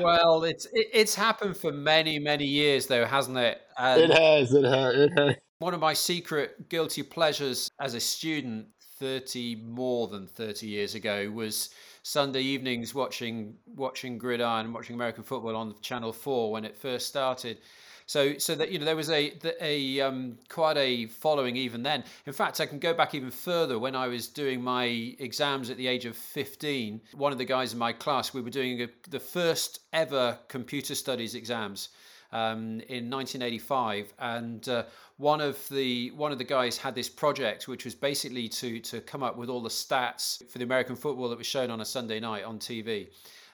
[0.00, 3.60] well, it's it, it's happened for many many years though, hasn't it?
[3.78, 4.52] And it has.
[4.52, 4.94] It has.
[4.96, 5.36] It has.
[5.60, 8.66] one of my secret guilty pleasures as a student
[8.98, 11.70] 30 more than 30 years ago was
[12.04, 17.58] sunday evenings watching watching gridiron watching american football on channel 4 when it first started.
[18.06, 22.04] So so that you know there was a a um, quite a following even then.
[22.26, 23.78] In fact i can go back even further.
[23.78, 24.84] When i was doing my
[25.18, 28.50] exams at the age of 15 one of the guys in my class we were
[28.50, 31.88] doing a, the first ever computer studies exams
[32.34, 34.82] um, in 1985, and uh,
[35.18, 39.00] one of the one of the guys had this project, which was basically to to
[39.00, 41.84] come up with all the stats for the American football that was shown on a
[41.84, 43.08] Sunday night on TV,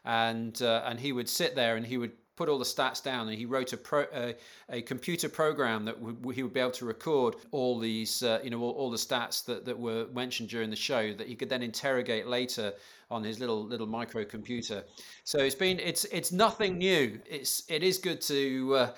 [0.06, 3.28] and uh, and he would sit there and he would put all the stats down
[3.28, 4.06] and he wrote a pro,
[4.70, 8.48] a computer program that w- he would be able to record all these uh, you
[8.48, 11.50] know all, all the stats that, that were mentioned during the show that he could
[11.50, 12.72] then interrogate later
[13.10, 14.82] on his little little microcomputer.
[15.24, 17.20] So it's been it's it's nothing new.
[17.28, 18.90] It's it is good to uh,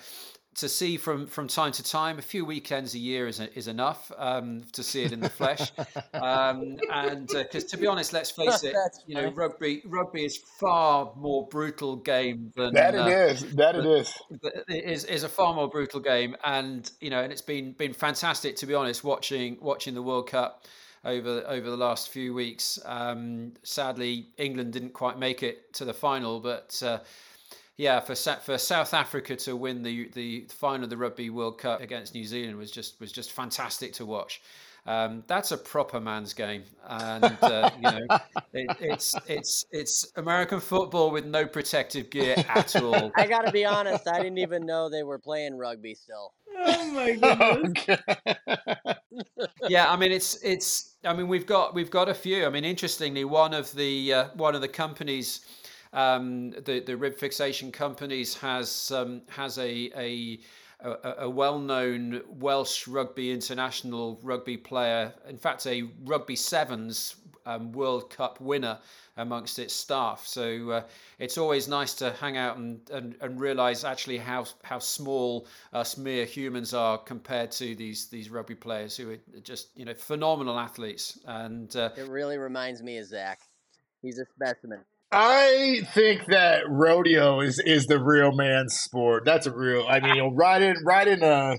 [0.55, 2.19] to see from from time to time.
[2.19, 5.71] A few weekends a year is is enough um, to see it in the flesh.
[6.13, 8.75] Um, and because uh, to be honest, let's face it,
[9.07, 12.95] you know, rugby rugby is far more brutal game than that.
[12.95, 14.13] It uh, is that it is.
[14.69, 17.93] It is is a far more brutal game, and you know, and it's been been
[17.93, 20.65] fantastic to be honest watching watching the World Cup
[21.05, 22.79] over over the last few weeks.
[22.85, 26.99] Um, sadly, England didn't quite make it to the final, but uh,
[27.77, 31.81] yeah, for for South Africa to win the the final of the Rugby World Cup
[31.81, 34.41] against New Zealand was just was just fantastic to watch.
[34.85, 37.99] Um, that's a proper man's game, and uh, you know,
[38.53, 43.11] it, it's it's it's American football with no protective gear at all.
[43.15, 46.33] I got to be honest, I didn't even know they were playing rugby still.
[46.55, 47.11] Oh my
[47.85, 48.97] goodness!
[49.69, 52.45] yeah, I mean it's it's I mean we've got we've got a few.
[52.45, 55.45] I mean, interestingly, one of the uh, one of the companies
[55.93, 60.39] um, the the rib fixation companies has um, has a a
[60.83, 68.09] a, a well-known Welsh rugby international rugby player, in fact, a rugby sevens um, World
[68.09, 68.79] Cup winner
[69.17, 70.25] amongst its staff.
[70.25, 70.83] So uh,
[71.19, 75.97] it's always nice to hang out and, and, and realize actually how how small us
[75.97, 80.59] mere humans are compared to these these rugby players who are just you know phenomenal
[80.59, 81.19] athletes.
[81.25, 83.39] And uh, it really reminds me of Zach.
[84.01, 84.79] He's a specimen.
[85.13, 89.25] I think that rodeo is is the real man's sport.
[89.25, 89.85] That's a real.
[89.87, 91.57] I mean, you know, riding riding a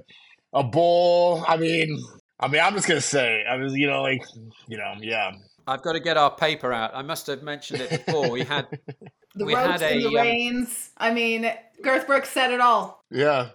[0.52, 1.44] a bull.
[1.46, 1.96] I mean,
[2.40, 3.44] I mean, I'm just gonna say.
[3.48, 4.22] I was, you know, like,
[4.66, 5.32] you know, yeah.
[5.66, 6.90] I've got to get our paper out.
[6.94, 8.28] I must have mentioned it before.
[8.30, 8.66] We had
[9.34, 10.90] the we ropes had a, and the um, reins.
[10.98, 11.50] I mean,
[11.82, 13.04] Garth Brooks said it all.
[13.10, 13.50] Yeah.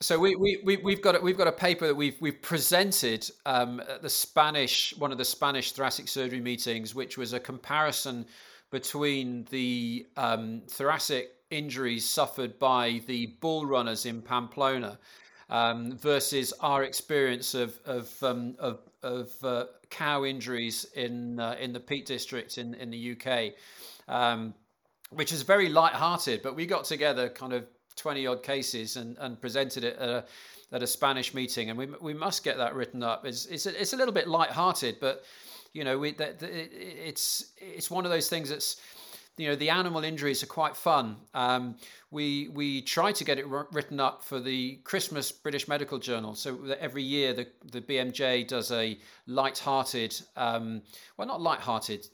[0.00, 3.30] So we, we, we, we've got a, we've got a paper that we've we've presented
[3.46, 8.26] um, at the Spanish one of the Spanish thoracic surgery meetings, which was a comparison
[8.72, 14.98] between the um, thoracic injuries suffered by the bull runners in Pamplona
[15.50, 21.72] um, versus our experience of of um, of, of uh, cow injuries in uh, in
[21.74, 23.52] the Peak District in in the UK,
[24.08, 24.54] um,
[25.10, 26.40] which is very light-hearted.
[26.42, 30.24] But we got together kind of twenty odd cases and, and presented it at a,
[30.72, 33.26] at a Spanish meeting, and we we must get that written up.
[33.26, 35.24] It's it's a, it's a little bit light-hearted, but
[35.72, 38.76] you know, we, that, it's it's one of those things that's
[39.38, 41.16] you know the animal injuries are quite fun.
[41.32, 41.76] Um,
[42.10, 46.34] we we try to get it written up for the Christmas British Medical Journal.
[46.34, 50.82] So every year the the BMJ does a light-hearted, um,
[51.16, 52.06] well not light-hearted,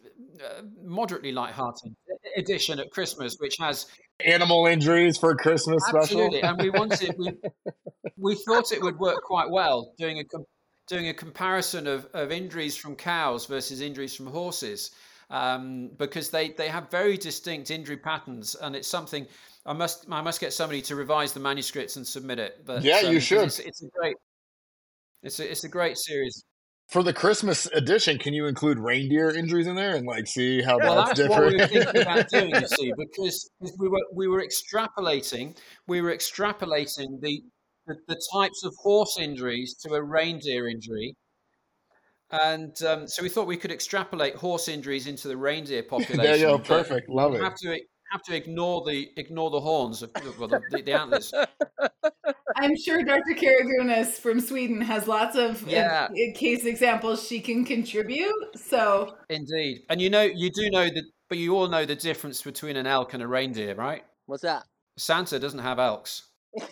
[0.42, 1.96] uh, moderately light-hearted
[2.36, 3.86] edition at Christmas, which has
[4.24, 6.38] animal injuries for Christmas absolutely.
[6.38, 6.48] special.
[6.50, 7.32] and we wanted we
[8.16, 10.24] we thought it would work quite well doing a
[10.88, 14.92] doing a comparison of, of injuries from cows versus injuries from horses
[15.30, 19.26] um, because they, they have very distinct injury patterns and it's something
[19.66, 22.64] I must I must get somebody to revise the manuscripts and submit it.
[22.64, 23.44] But yeah, um, you should.
[23.44, 24.16] It's, it's, a great
[25.22, 26.44] it's a, it's a great series.
[26.88, 30.78] For the Christmas edition, can you include reindeer injuries in there and like see how
[30.78, 31.58] well, that's, that's different?
[31.58, 35.54] what we were thinking about doing, you see, because we were we were extrapolating
[35.86, 37.42] we were extrapolating the
[37.88, 41.16] the, the types of horse injuries to a reindeer injury.
[42.30, 46.18] And um, so we thought we could extrapolate horse injuries into the reindeer population.
[46.18, 47.42] there you go, perfect, love it.
[47.42, 51.32] Have to have to ignore the ignore the horns of well, the, the, the antlers.
[52.56, 53.34] I'm sure Dr.
[53.34, 56.08] Caragounis from Sweden has lots of uh, yeah.
[56.10, 58.34] uh, case examples she can contribute.
[58.56, 62.42] So indeed, and you know you do know that, but you all know the difference
[62.42, 64.02] between an elk and a reindeer, right?
[64.26, 64.64] What's that?
[64.96, 66.28] Santa doesn't have elks.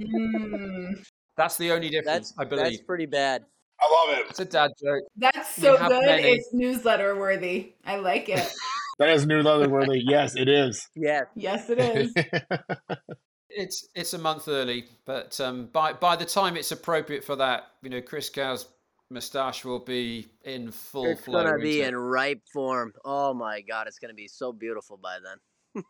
[0.00, 1.04] Mm.
[1.36, 2.64] That's the only difference, that's, I believe.
[2.64, 3.44] That's pretty bad.
[3.80, 4.26] I love it.
[4.30, 5.04] It's a dad joke.
[5.16, 6.04] That's so good.
[6.04, 6.22] Many.
[6.30, 7.74] It's newsletter worthy.
[7.86, 8.52] I like it.
[8.98, 10.02] that is newsletter worthy.
[10.04, 10.88] Yes, it is.
[10.96, 11.22] Yeah.
[11.36, 12.12] Yes, it is.
[13.50, 17.68] it's it's a month early, but um, by by the time it's appropriate for that,
[17.82, 18.66] you know, Kryskow's
[19.10, 21.38] moustache will be in full it's flow.
[21.38, 22.92] It's gonna be in ripe form.
[23.04, 25.84] Oh my god, it's gonna be so beautiful by then.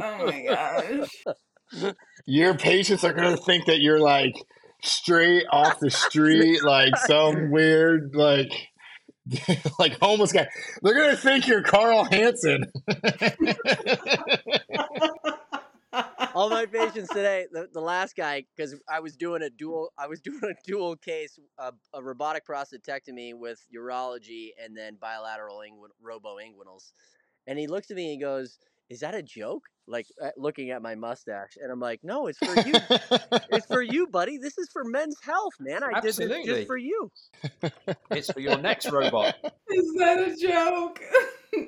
[0.00, 1.36] oh my gosh
[2.26, 4.34] your patients are gonna think that you're like
[4.82, 8.52] straight off the street, like some weird like
[9.78, 10.48] like homeless guy.
[10.82, 12.64] They're gonna think you're Carl Hansen.
[16.34, 20.06] All my patients today, the, the last guy, because I was doing a dual, I
[20.06, 25.88] was doing a dual case, uh, a robotic prostatectomy with urology and then bilateral ingu-
[26.00, 26.92] robo-inguinals,
[27.46, 28.58] and he looks at me and he goes,
[28.90, 32.36] "Is that a joke?" like uh, looking at my mustache and i'm like no it's
[32.38, 32.74] for you
[33.48, 36.36] it's for you buddy this is for men's health man i Absolutely.
[36.36, 37.10] did this just for you
[38.10, 39.34] it's for your next robot
[39.70, 41.00] is that a joke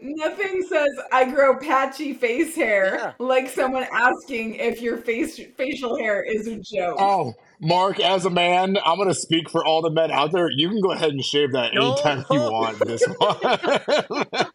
[0.03, 3.13] Nothing says I grow patchy face hair Yeah.
[3.19, 6.97] like someone asking if your face facial hair is a joke.
[6.99, 10.51] Oh, Mark, as a man, I'm gonna speak for all the men out there.
[10.55, 11.93] You can go ahead and shave that No.
[11.93, 14.50] anytime you want this one.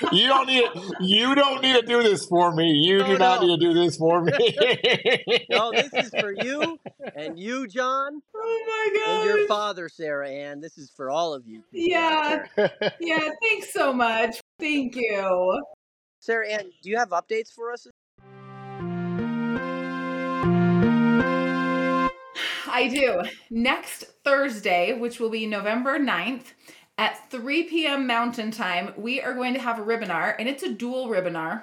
[0.12, 0.64] you don't need
[1.00, 2.70] you don't need to do this for me.
[2.72, 3.46] You No, do not no.
[3.48, 4.32] need to do this for me.
[5.50, 6.78] No, this is for you
[7.16, 9.16] and you, John, Oh my god.
[9.20, 10.60] and your father, Sarah Ann.
[10.60, 11.62] This is for all of you.
[11.72, 12.44] Yeah.
[13.00, 14.40] Yeah, thanks so much.
[14.58, 15.62] Thank you.
[16.20, 17.86] Sarah Ann, do you have updates for us?
[22.76, 23.22] I do.
[23.50, 26.46] Next Thursday, which will be November 9th,
[26.96, 28.06] at 3 p.m.
[28.06, 31.62] Mountain Time, we are going to have a webinar, and it's a dual webinar.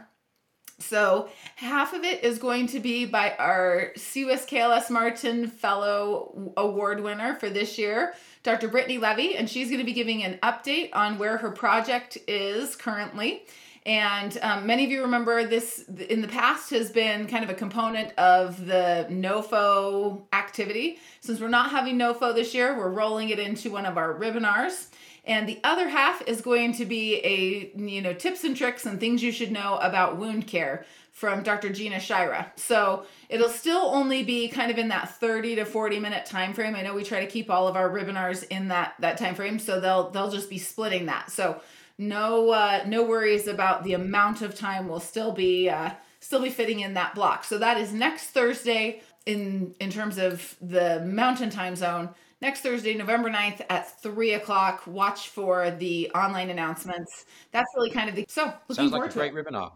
[0.80, 7.02] So, half of it is going to be by our CWIS KLS Martin Fellow Award
[7.04, 8.14] winner for this year,
[8.44, 8.68] Dr.
[8.68, 12.76] Brittany Levy, and she's going to be giving an update on where her project is
[12.76, 13.44] currently.
[13.86, 17.56] And um, many of you remember this in the past has been kind of a
[17.56, 21.00] component of the NOFO activity.
[21.22, 24.88] Since we're not having NOFO this year, we're rolling it into one of our webinars.
[25.24, 29.00] And the other half is going to be a, you know, tips and tricks and
[29.00, 31.70] things you should know about wound care from Dr.
[31.70, 32.52] Gina Shira.
[32.56, 36.76] So it'll still only be kind of in that 30 to 40 minute time frame.
[36.76, 39.60] I know we try to keep all of our webinars in that that time frame,
[39.60, 41.30] so they'll they'll just be splitting that.
[41.30, 41.62] So
[41.98, 46.50] no uh, no worries about the amount of time We'll still be uh, still be
[46.50, 47.44] fitting in that block.
[47.44, 52.10] So that is next Thursday in in terms of the mountain time zone.
[52.42, 54.88] Next Thursday, November 9th at 3 o'clock.
[54.88, 57.26] Watch for the online announcements.
[57.52, 59.46] That's really kind of the so looking Sounds forward like a great it.
[59.48, 59.74] webinar.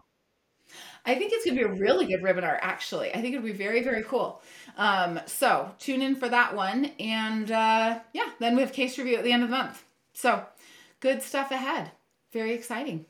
[1.04, 3.14] I think it's going to be a really good webinar, actually.
[3.14, 4.42] I think it'll be very, very cool.
[4.76, 6.86] Um, so tune in for that one.
[6.98, 9.84] And uh, yeah, then we have case review at the end of the month.
[10.14, 10.44] So
[10.98, 11.92] good stuff ahead.
[12.32, 13.06] Very exciting.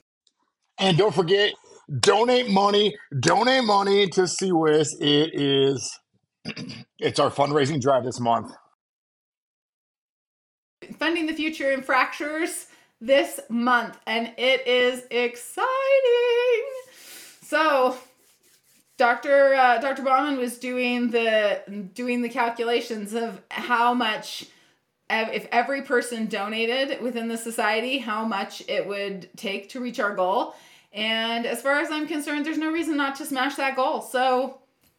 [0.79, 1.55] and don't forget,
[2.01, 2.95] donate money.
[3.21, 5.01] Donate money to CWIS.
[5.01, 5.99] It is
[6.99, 8.53] it's our fundraising drive this month.
[10.99, 12.67] Funding the Future in Fractures
[13.01, 15.67] this month, and it is exciting.
[17.43, 17.97] So,
[18.97, 19.55] Dr.
[19.55, 20.03] Uh, Dr.
[20.03, 24.47] Bauman was doing the doing the calculations of how much
[25.09, 30.15] if every person donated within the society, how much it would take to reach our
[30.15, 30.55] goal.
[30.93, 34.01] And as far as I'm concerned, there's no reason not to smash that goal.
[34.01, 34.59] So,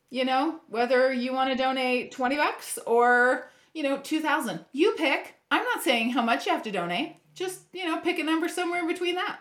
[0.10, 5.36] you know, whether you want to donate 20 bucks or, you know, 2000, you pick.
[5.52, 7.18] I'm not saying how much you have to donate.
[7.34, 9.40] Just, you know, pick a number somewhere in between that.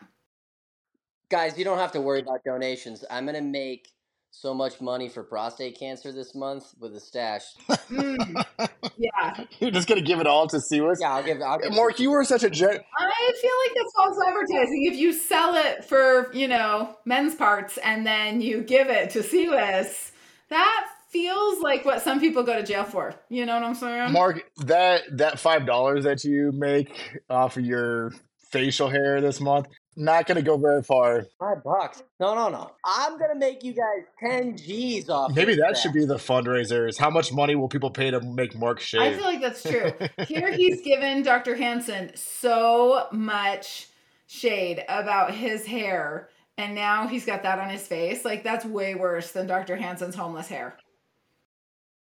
[1.28, 3.04] Guys, you don't have to worry about donations.
[3.10, 3.88] I'm gonna make
[4.30, 7.42] so much money for prostate cancer this month with a stash.
[7.90, 8.44] Mm,
[8.96, 9.44] yeah.
[9.58, 10.98] You're just gonna give it all to CWIS.
[11.00, 11.40] Yeah, I'll give.
[11.40, 14.84] I'll give Mark, you were such a gen- I feel like that's false advertising.
[14.92, 19.20] If you sell it for, you know, men's parts and then you give it to
[19.20, 20.12] CWIS,
[20.50, 23.14] that feels like what some people go to jail for.
[23.28, 24.12] You know what I'm saying?
[24.12, 28.12] Mark, that that five dollars that you make off of your
[28.50, 31.26] facial hair this month, not gonna go very far.
[31.38, 32.02] five bucks.
[32.20, 32.70] No, no, no.
[32.84, 35.34] I'm gonna make you guys ten G's off.
[35.34, 36.88] Maybe this that should be the fundraiser.
[36.88, 39.00] Is how much money will people pay to make Mark shave?
[39.00, 39.92] I feel like that's true.
[40.26, 41.56] Here he's given Dr.
[41.56, 43.88] Hansen so much
[44.26, 48.24] shade about his hair, and now he's got that on his face.
[48.24, 49.76] Like that's way worse than Dr.
[49.76, 50.76] Hansen's homeless hair.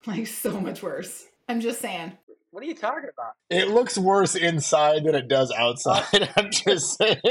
[0.07, 1.25] Like so much worse.
[1.49, 2.13] I'm just saying.
[2.51, 3.33] What are you talking about?
[3.49, 6.29] it looks worse inside than it does outside.
[6.37, 7.17] I'm just saying.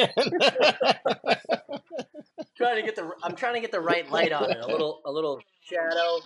[2.57, 3.11] trying to get the.
[3.21, 4.57] I'm trying to get the right light on it.
[4.59, 6.19] A little, a little shadow,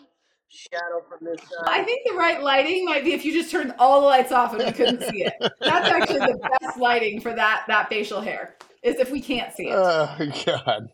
[0.47, 1.65] shadow from this side.
[1.67, 4.53] I think the right lighting might be if you just turned all the lights off
[4.53, 5.33] and we couldn't see it.
[5.41, 8.55] That's actually the best lighting for that that facial hair.
[8.88, 9.73] Is if we can't see it.
[9.76, 10.89] oh God.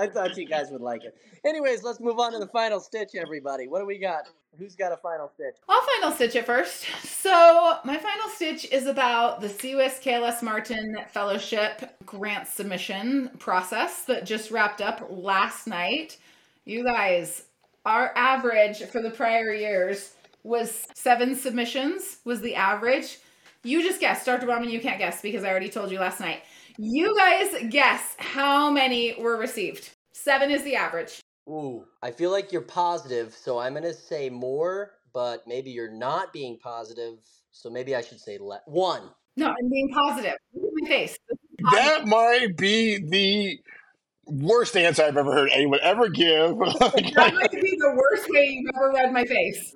[0.00, 1.16] I thought you guys would like it.
[1.44, 3.66] Anyways, let's move on to the final stitch, everybody.
[3.66, 4.28] What do we got?
[4.56, 5.56] Who's got a final stitch?
[5.68, 6.86] I'll final stitch it first.
[7.02, 14.24] So, my final stitch is about the CWIS KLS Martin Fellowship grant submission process that
[14.24, 16.18] just wrapped up last night.
[16.64, 17.46] You guys,
[17.84, 23.18] our average for the prior years was seven submissions, was the average.
[23.64, 24.24] You just guess.
[24.24, 24.46] Dr.
[24.46, 26.42] Bauman, you can't guess because I already told you last night.
[26.78, 29.90] You guys guess how many were received.
[30.12, 31.20] Seven is the average.
[31.48, 36.32] Ooh, I feel like you're positive, so I'm gonna say more, but maybe you're not
[36.32, 37.18] being positive,
[37.50, 39.02] so maybe I should say le- one.
[39.36, 40.34] No, I'm being positive.
[40.54, 41.18] Look at my face.
[41.72, 43.58] That might be the
[44.26, 46.56] worst answer I've ever heard anyone ever give.
[46.58, 49.74] That might be the worst way you've ever read my face.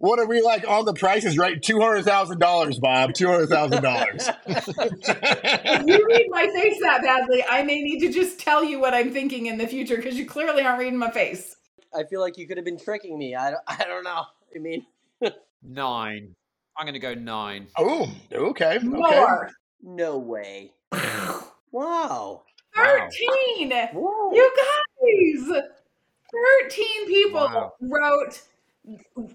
[0.00, 1.36] What are we like on the prices?
[1.36, 3.12] Right, two hundred thousand dollars, Bob.
[3.12, 4.30] Two hundred thousand dollars.
[4.46, 4.66] if
[5.86, 9.12] you read my face that badly, I may need to just tell you what I'm
[9.12, 11.56] thinking in the future because you clearly aren't reading my face.
[11.94, 13.34] I feel like you could have been tricking me.
[13.34, 14.24] I don't, I don't know.
[14.56, 14.86] I mean,
[15.62, 16.34] nine.
[16.78, 17.66] I'm going to go nine.
[17.76, 18.78] Oh, okay.
[18.78, 18.86] okay.
[18.86, 19.50] More.
[19.82, 20.72] No way.
[21.72, 22.42] wow.
[22.74, 23.70] 13.
[23.92, 24.32] Whoa.
[24.32, 24.50] You
[25.50, 25.62] guys.
[26.70, 27.72] 13 people Wow.
[27.82, 28.40] wrote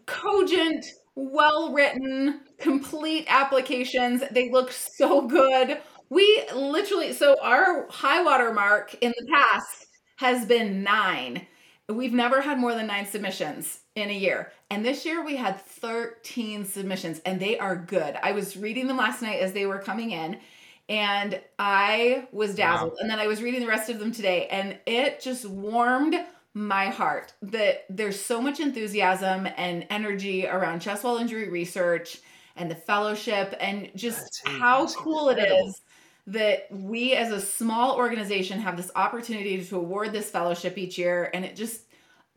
[0.05, 0.85] cogent,
[1.15, 4.23] well written, complete applications.
[4.31, 5.79] They look so good.
[6.09, 9.87] We literally, so our high water mark in the past
[10.17, 11.47] has been nine.
[11.87, 14.51] We've never had more than nine submissions in a year.
[14.69, 18.17] And this year we had 13 submissions and they are good.
[18.21, 20.39] I was reading them last night as they were coming in
[20.89, 22.97] and I was dazzled.
[22.99, 26.15] And then I was reading the rest of them today and it just warmed
[26.55, 32.19] my heart that there's so much enthusiasm and energy around chest wall injury research
[32.55, 35.81] and the fellowship and just That's- how that's cool it is
[36.27, 41.29] that we as a small organization have this opportunity to award this fellowship each year.
[41.33, 41.81] And it just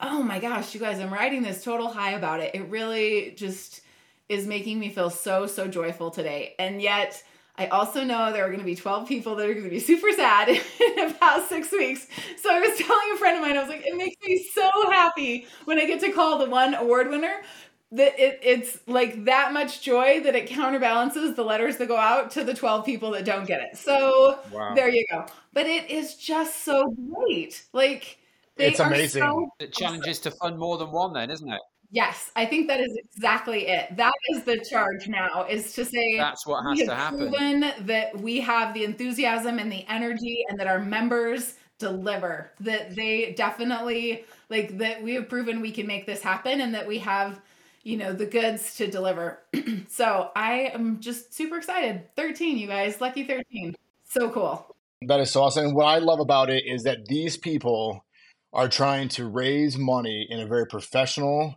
[0.01, 2.55] oh my gosh you guys i'm riding this total high about it.
[2.55, 3.83] It really just
[4.29, 6.55] is making me feel so so joyful today.
[6.59, 7.23] And yet
[7.59, 9.81] i also know there are going to be 12 people that are going to be
[9.81, 10.49] super sad
[10.81, 12.07] in about six weeks
[12.41, 14.71] so i was telling a friend of mine i was like it makes me so
[14.91, 17.43] happy when i get to call the one award winner
[17.91, 22.31] that it, it's like that much joy that it counterbalances the letters that go out
[22.33, 23.79] to the 12 people that don't get it.
[23.79, 24.75] So Wow.
[24.75, 25.25] there you go.
[25.55, 27.65] But it is just so great.
[27.73, 28.19] Like
[28.57, 29.23] they It's amazing.
[29.23, 31.61] so- The challenge is to fund more than one, then, isn't it?
[31.91, 33.97] Yes, I think that is exactly it.
[33.97, 37.31] That is the charge now is to say That's what we has have to happen.
[37.31, 42.97] proven that we have the enthusiasm and the energy and that our members deliver that
[42.97, 46.99] they definitely like that we have proven we can make this happen and that we
[46.99, 47.41] have
[47.85, 49.39] you know the goods to deliver
[49.89, 53.77] so i am just super excited 13 you guys lucky 13
[54.09, 55.67] so cool That is so awesome.
[55.67, 58.05] And what I love about it is that these people
[58.53, 61.55] are trying to raise money in a very professional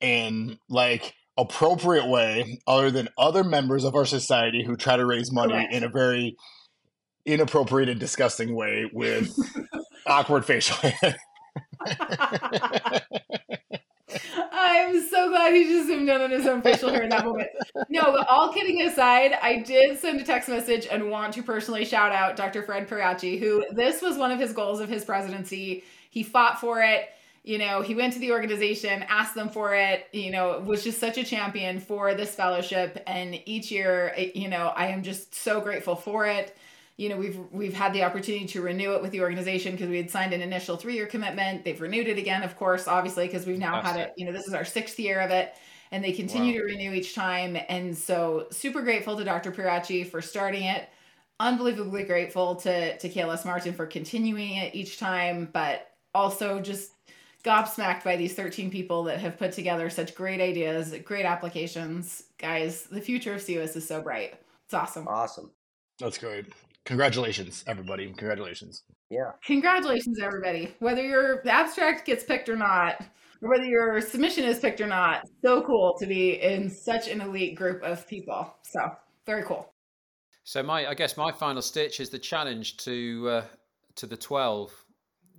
[0.00, 5.32] and like appropriate way, other than other members of our society who try to raise
[5.32, 5.74] money Correct.
[5.74, 6.36] in a very
[7.24, 9.36] inappropriate and disgusting way with
[10.06, 11.16] awkward facial hair.
[14.52, 17.48] I'm so glad he just zoomed in on his own facial hair in that moment.
[17.88, 21.84] No, but all kidding aside, I did send a text message and want to personally
[21.84, 22.62] shout out Dr.
[22.62, 25.84] Fred Pieracci, who this was one of his goals of his presidency.
[26.10, 27.08] He fought for it.
[27.46, 30.98] You know, he went to the organization, asked them for it, you know, was just
[31.00, 33.02] such a champion for this fellowship.
[33.06, 36.56] And each year, you know, I am just so grateful for it
[36.96, 39.98] you know we've we've had the opportunity to renew it with the organization because we
[39.98, 43.46] had signed an initial three year commitment they've renewed it again of course obviously because
[43.46, 44.08] we've now had Fantastic.
[44.08, 45.54] it you know this is our sixth year of it
[45.92, 46.66] and they continue Wow.
[46.68, 50.88] to renew each time and so super grateful to dr Pieracci for starting it
[51.38, 56.92] unbelievably grateful to to KLS Martin for continuing it each time but also just
[57.46, 62.84] gobsmacked by these 13 people that have put together such great ideas great applications guys
[62.84, 64.34] the future of CWIS is so bright
[64.64, 65.50] it's awesome Awesome.
[65.98, 66.46] That's great.
[66.84, 68.06] Congratulations, everybody.
[68.06, 68.82] Congratulations.
[69.10, 69.32] Yeah.
[69.44, 70.74] Congratulations, everybody.
[70.78, 73.00] Whether your abstract gets picked or not,
[73.42, 77.20] or whether your submission is picked or not, so cool to be in such an
[77.20, 78.54] elite group of people.
[78.62, 78.80] So,
[79.24, 79.72] very cool.
[80.44, 83.44] So my, I guess my final stitch is the challenge to uh,
[83.96, 84.72] to the twelve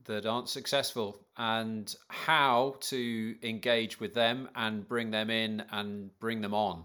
[0.05, 6.41] that aren't successful and how to engage with them and bring them in and bring
[6.41, 6.83] them on,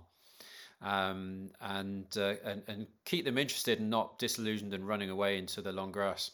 [0.82, 5.62] um, and, uh, and and keep them interested and not disillusioned and running away into
[5.62, 6.32] the long grass.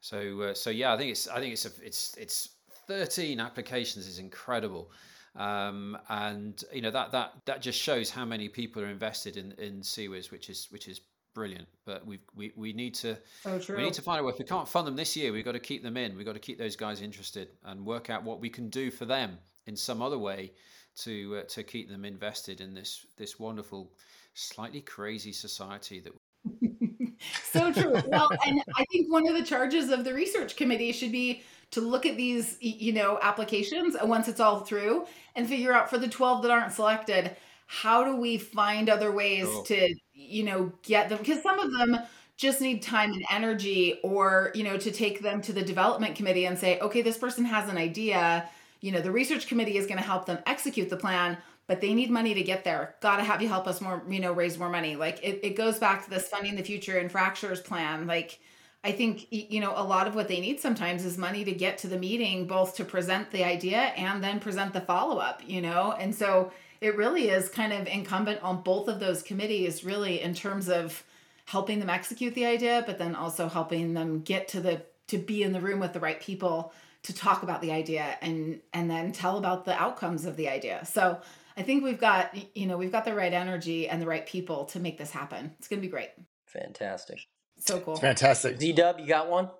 [0.00, 2.48] So uh, so yeah, I think it's I think it's a, it's it's
[2.86, 4.90] thirteen applications is incredible.
[5.34, 9.52] Um, and you know that that that just shows how many people are invested in
[9.52, 11.00] in CWIS, which is which is
[11.34, 11.68] brilliant.
[11.84, 14.32] But we we we need to So we need to find a way.
[14.32, 16.16] If we can't fund them this year, we've got to keep them in.
[16.16, 19.04] We've got to keep those guys interested and work out what we can do for
[19.04, 20.52] them in some other way
[20.96, 23.92] to uh, to keep them invested in this this wonderful,
[24.34, 26.12] slightly crazy society that.
[27.44, 27.92] so true.
[28.08, 31.80] Well, and I think one of the charges of the research committee should be to
[31.80, 35.98] look at these, you know, applications and once it's all through and figure out for
[35.98, 37.36] the 12 that aren't selected,
[37.80, 39.64] how do we find other ways Sure.
[39.64, 41.98] to, you know, get them because some of them
[42.36, 46.46] just need time and energy or, you know, to take them to the development committee
[46.46, 48.48] and say, "Okay, this person has an idea,
[48.80, 51.94] you know, the research committee is going to help them execute the plan." But they
[51.94, 52.96] need money to get there.
[53.00, 54.96] Got to have you help us more, you know, raise more money.
[54.96, 58.06] Like it, it goes back to this funding the future and fractures plan.
[58.06, 58.40] Like
[58.84, 61.78] I think you know a lot of what they need sometimes is money to get
[61.78, 65.40] to the meeting, both to present the idea and then present the follow up.
[65.46, 66.52] You know, and so
[66.82, 71.04] it really is kind of incumbent on both of those committees, really, in terms of
[71.46, 75.42] helping them execute the idea, but then also helping them get to the to be
[75.42, 76.72] in the room with the right people
[77.04, 80.84] to talk about the idea and and then tell about the outcomes of the idea.
[80.84, 81.20] So
[81.56, 84.64] I think we've got you know we've got the right energy and the right people
[84.66, 85.52] to make this happen.
[85.60, 86.10] It's going to be great.
[86.46, 87.20] Fantastic.
[87.58, 87.94] So cool.
[87.94, 88.60] fantastic.
[88.60, 89.50] Z Dub, you got one?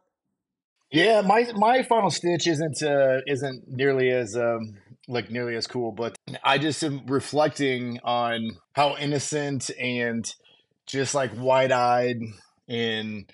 [0.90, 4.76] Yeah, my my final stitch isn't uh, isn't nearly as um,
[5.08, 10.32] like nearly as cool, but I just am reflecting on how innocent and
[10.86, 12.18] just like wide eyed
[12.68, 13.30] and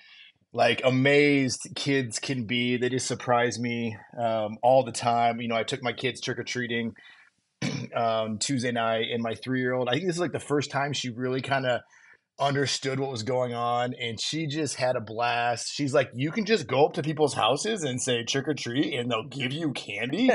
[0.53, 2.77] like amazed kids can be.
[2.77, 5.39] They just surprise me um, all the time.
[5.41, 6.95] You know, I took my kids trick or treating
[7.95, 9.89] um, Tuesday night, and my three year old.
[9.89, 11.81] I think this is like the first time she really kind of
[12.39, 15.71] understood what was going on and she just had a blast.
[15.71, 18.93] She's like, you can just go up to people's houses and say trick or treat
[18.93, 20.29] and they'll give you candy.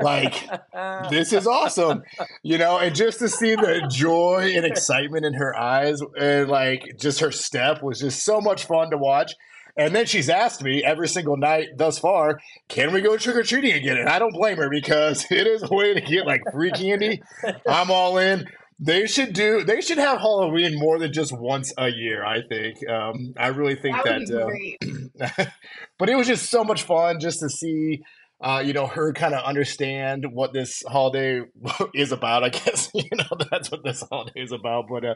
[0.00, 0.48] like,
[1.10, 2.02] this is awesome.
[2.42, 6.96] You know, and just to see the joy and excitement in her eyes and like
[6.98, 9.34] just her step was just so much fun to watch.
[9.76, 13.42] And then she's asked me every single night thus far, can we go trick or
[13.42, 13.96] treating again?
[13.96, 17.22] And I don't blame her because it is a way to get like free candy.
[17.66, 18.46] I'm all in.
[18.82, 19.62] They should do.
[19.62, 22.24] They should have Halloween more than just once a year.
[22.24, 22.78] I think.
[22.88, 24.42] Um, I really think That that.
[24.42, 25.48] uh, great.
[25.98, 28.00] but it was just so much fun just to see,
[28.42, 31.42] uh, you know, her kind of understand what this holiday
[31.94, 32.42] is about.
[32.42, 34.86] I guess you know that's what this holiday is about.
[34.90, 35.14] But uh,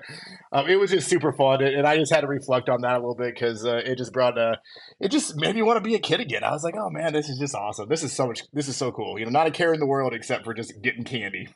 [0.52, 2.96] um, it was just super fun, and and I just had to reflect on that
[2.96, 4.56] a little bit because uh, it just brought uh,
[5.00, 6.44] it just made me want to be a kid again.
[6.44, 7.88] I was like, oh man, this is just awesome.
[7.88, 8.42] This is so much.
[8.52, 9.18] This is so cool.
[9.18, 11.48] You know, not a care in the world except for just getting candy.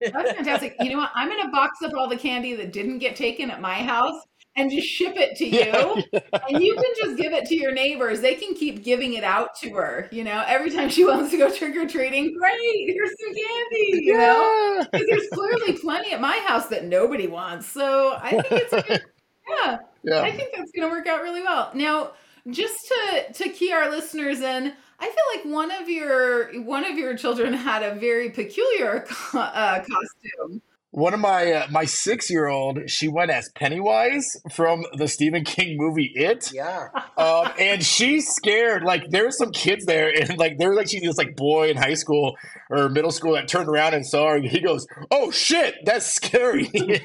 [0.00, 0.76] That's fantastic.
[0.80, 1.10] You know what?
[1.14, 4.20] I'm going to box up all the candy that didn't get taken at my house
[4.56, 6.04] and just ship it to you.
[6.12, 8.20] Yeah, And you can just give it to your neighbors.
[8.20, 10.08] They can keep giving it out to her.
[10.10, 14.04] You know, every time she wants to go trick or treating, great, here's some candy.
[14.04, 14.84] You know, yeah.
[14.90, 17.66] because there's clearly plenty at my house that nobody wants.
[17.68, 19.02] So I think it's good,
[19.48, 19.78] yeah.
[20.02, 20.20] yeah.
[20.20, 21.70] I think that's going to work out really well.
[21.74, 22.12] Now,
[22.48, 26.98] just to to key our listeners in, I feel like one of your one of
[26.98, 30.62] your children had a very peculiar co- uh, costume.
[30.92, 35.44] One of my uh, my six year old, she went as Pennywise from the Stephen
[35.44, 36.50] King movie It.
[36.52, 36.88] Yeah.
[37.16, 38.82] um, and she's scared.
[38.82, 41.70] Like there were some kids there, and like there was like she's this like boy
[41.70, 42.34] in high school
[42.70, 44.36] or middle school that turned around and saw her.
[44.36, 46.68] And he goes, "Oh shit, that's scary."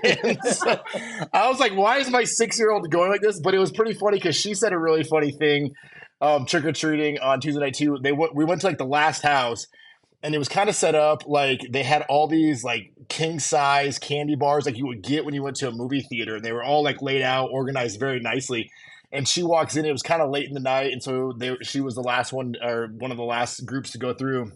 [0.45, 0.79] So
[1.31, 3.71] I was like, "Why is my six year old going like this?" But it was
[3.71, 5.73] pretty funny because she said a really funny thing.
[6.25, 7.97] Um, trick or treating on Tuesday night too.
[8.01, 8.35] They went.
[8.35, 9.67] We went to like the last house.
[10.23, 13.99] And it was kind of set up like they had all these like king size
[13.99, 16.51] candy bars like you would get when you went to a movie theater, and they
[16.51, 18.71] were all like laid out, organized very nicely
[19.15, 19.85] and she walks in.
[19.85, 22.33] It was kind of late in the night, and so they, she was the last
[22.33, 24.51] one or one of the last groups to go through.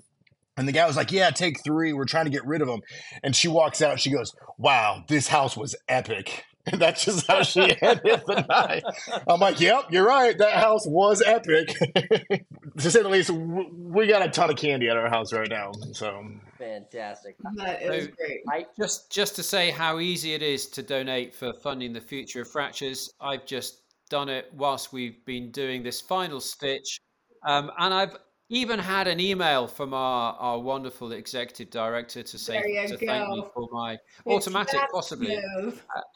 [0.58, 1.94] And the guy was like, "Yeah, take three.
[1.94, 2.82] We're trying to get rid of them."
[3.24, 4.00] And she walks out.
[4.00, 8.84] She goes, "Wow, this house was epic." And that's just how she ended the night.
[9.28, 10.38] I'm like, "Yep, you're right.
[10.38, 11.70] That house was epic."
[12.78, 15.72] to say the least, we got a ton of candy at our house right now.
[15.94, 16.30] So
[16.60, 17.38] Fantastic.
[17.56, 18.42] That is So- great.
[18.50, 22.42] I Just just to say how easy it is to donate for funding the future
[22.42, 27.00] of fractures, I've just done it whilst we've been doing this final stitch,
[27.48, 28.18] um, and I've
[28.50, 33.44] even had an email from our, our wonderful executive director to say to thank me
[33.54, 33.94] for my
[34.26, 35.40] It's automatic possibly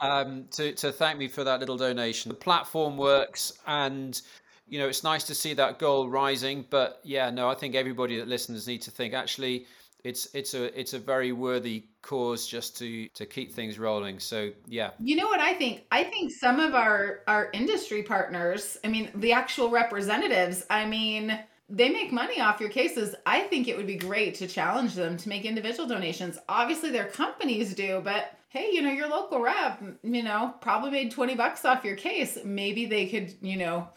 [0.02, 2.30] um, to, to thank me for that little donation.
[2.30, 4.20] The platform works, and
[4.68, 6.66] you know it's nice to see that goal rising.
[6.70, 9.68] But yeah, no, I think everybody that listens need to think actually
[10.04, 14.20] it's it's a it's a very worthy cause just to to keep things rolling.
[14.20, 15.84] So yeah, You know what I think?
[15.92, 21.40] I think some of our our industry partners, I mean, the actual representatives, I mean,
[21.70, 23.16] they make money off your cases.
[23.26, 26.38] I think it would be great to challenge them to make individual donations.
[26.49, 31.11] Obviously, their companies do, but hey, you know, your local rep, you know, probably made
[31.11, 32.38] 20 bucks off your case.
[32.45, 33.88] Maybe they could, you know,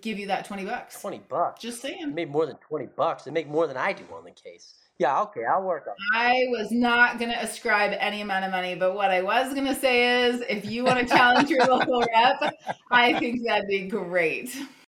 [0.00, 1.00] give you that 20 bucks.
[1.00, 1.60] twenty bucks.
[1.60, 2.14] Just They saying.
[2.14, 3.24] made more than twenty bucks.
[3.24, 4.74] They make more than I do on the case.
[4.98, 5.94] Yeah, okay, I'll work on.
[6.14, 9.66] I was not going to ascribe any amount of money, but what I was going
[9.66, 12.54] to say is if you want to challenge your local rep,
[12.92, 14.56] I think that'd be great.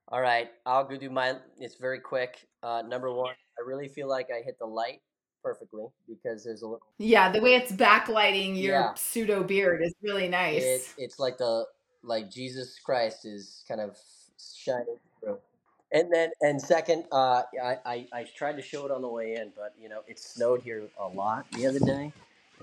[0.09, 1.39] All right, I'll go do mine.
[1.59, 2.47] It's very quick.
[2.63, 5.01] Uh, number one, I really feel like I hit the light
[5.43, 6.87] perfectly because there's a little.
[6.99, 8.95] Yeah, the way it's backlighting your Yeah.
[8.95, 10.63] pseudo beard is really nice.
[10.63, 11.67] It, it's like the
[12.03, 13.99] like Jesus Christ is kind of
[14.39, 15.39] shining through.
[15.93, 19.35] And then and second, uh, I, I I tried to show it on the way
[19.35, 22.13] in, but you know it snowed here a lot the other day,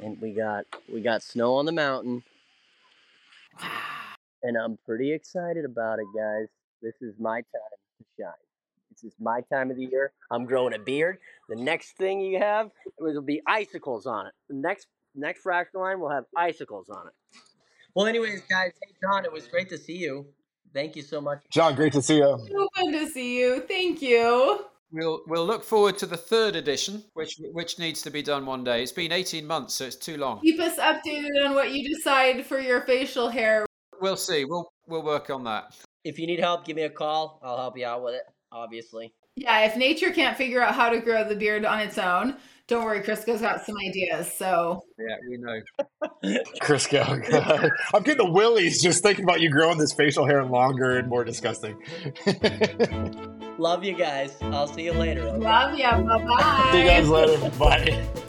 [0.01, 2.23] and we got we got snow on the mountain,
[4.43, 6.47] and I'm pretty excited about it, guys.
[6.83, 8.31] This is my time to shine.
[8.91, 10.11] This is my time of the year.
[10.29, 11.17] I'm growing a beard.
[11.47, 14.33] The next thing you have will be icicles on it.
[14.49, 17.13] The next next FractureLine will have icicles on it.
[17.95, 20.25] Well, anyways, guys, hey John, it was great to see you.
[20.73, 21.39] Thank you so much.
[21.49, 22.37] John, great to see you.
[22.51, 23.61] So good to see you.
[23.61, 24.65] Thank you.
[24.91, 28.65] We'll we'll look forward to the third edition, which which needs to be done one
[28.65, 28.83] day.
[28.83, 30.41] It's been eighteen months, so it's too long.
[30.41, 33.65] Keep us updated on what you decide for your facial hair.
[34.01, 34.43] We'll see.
[34.43, 35.73] We'll we'll work on that.
[36.03, 37.39] If you need help, give me a call.
[37.43, 38.23] I'll help you out with it.
[38.51, 39.13] Obviously.
[39.35, 42.37] Yeah, if nature can't figure out how to grow the beard on its own,
[42.67, 44.31] don't worry, Kryskow's got some ideas.
[44.31, 45.59] So yeah, we know.
[46.61, 51.09] Crisco, I'm getting the willies just thinking about you growing this facial hair longer and
[51.09, 51.81] more disgusting.
[53.57, 54.37] Love you guys.
[54.41, 55.23] I'll see you later.
[55.23, 55.43] Okay?
[55.43, 55.83] Love you.
[55.83, 56.69] Bye bye.
[56.71, 57.49] See you guys later.
[57.57, 58.22] Bye.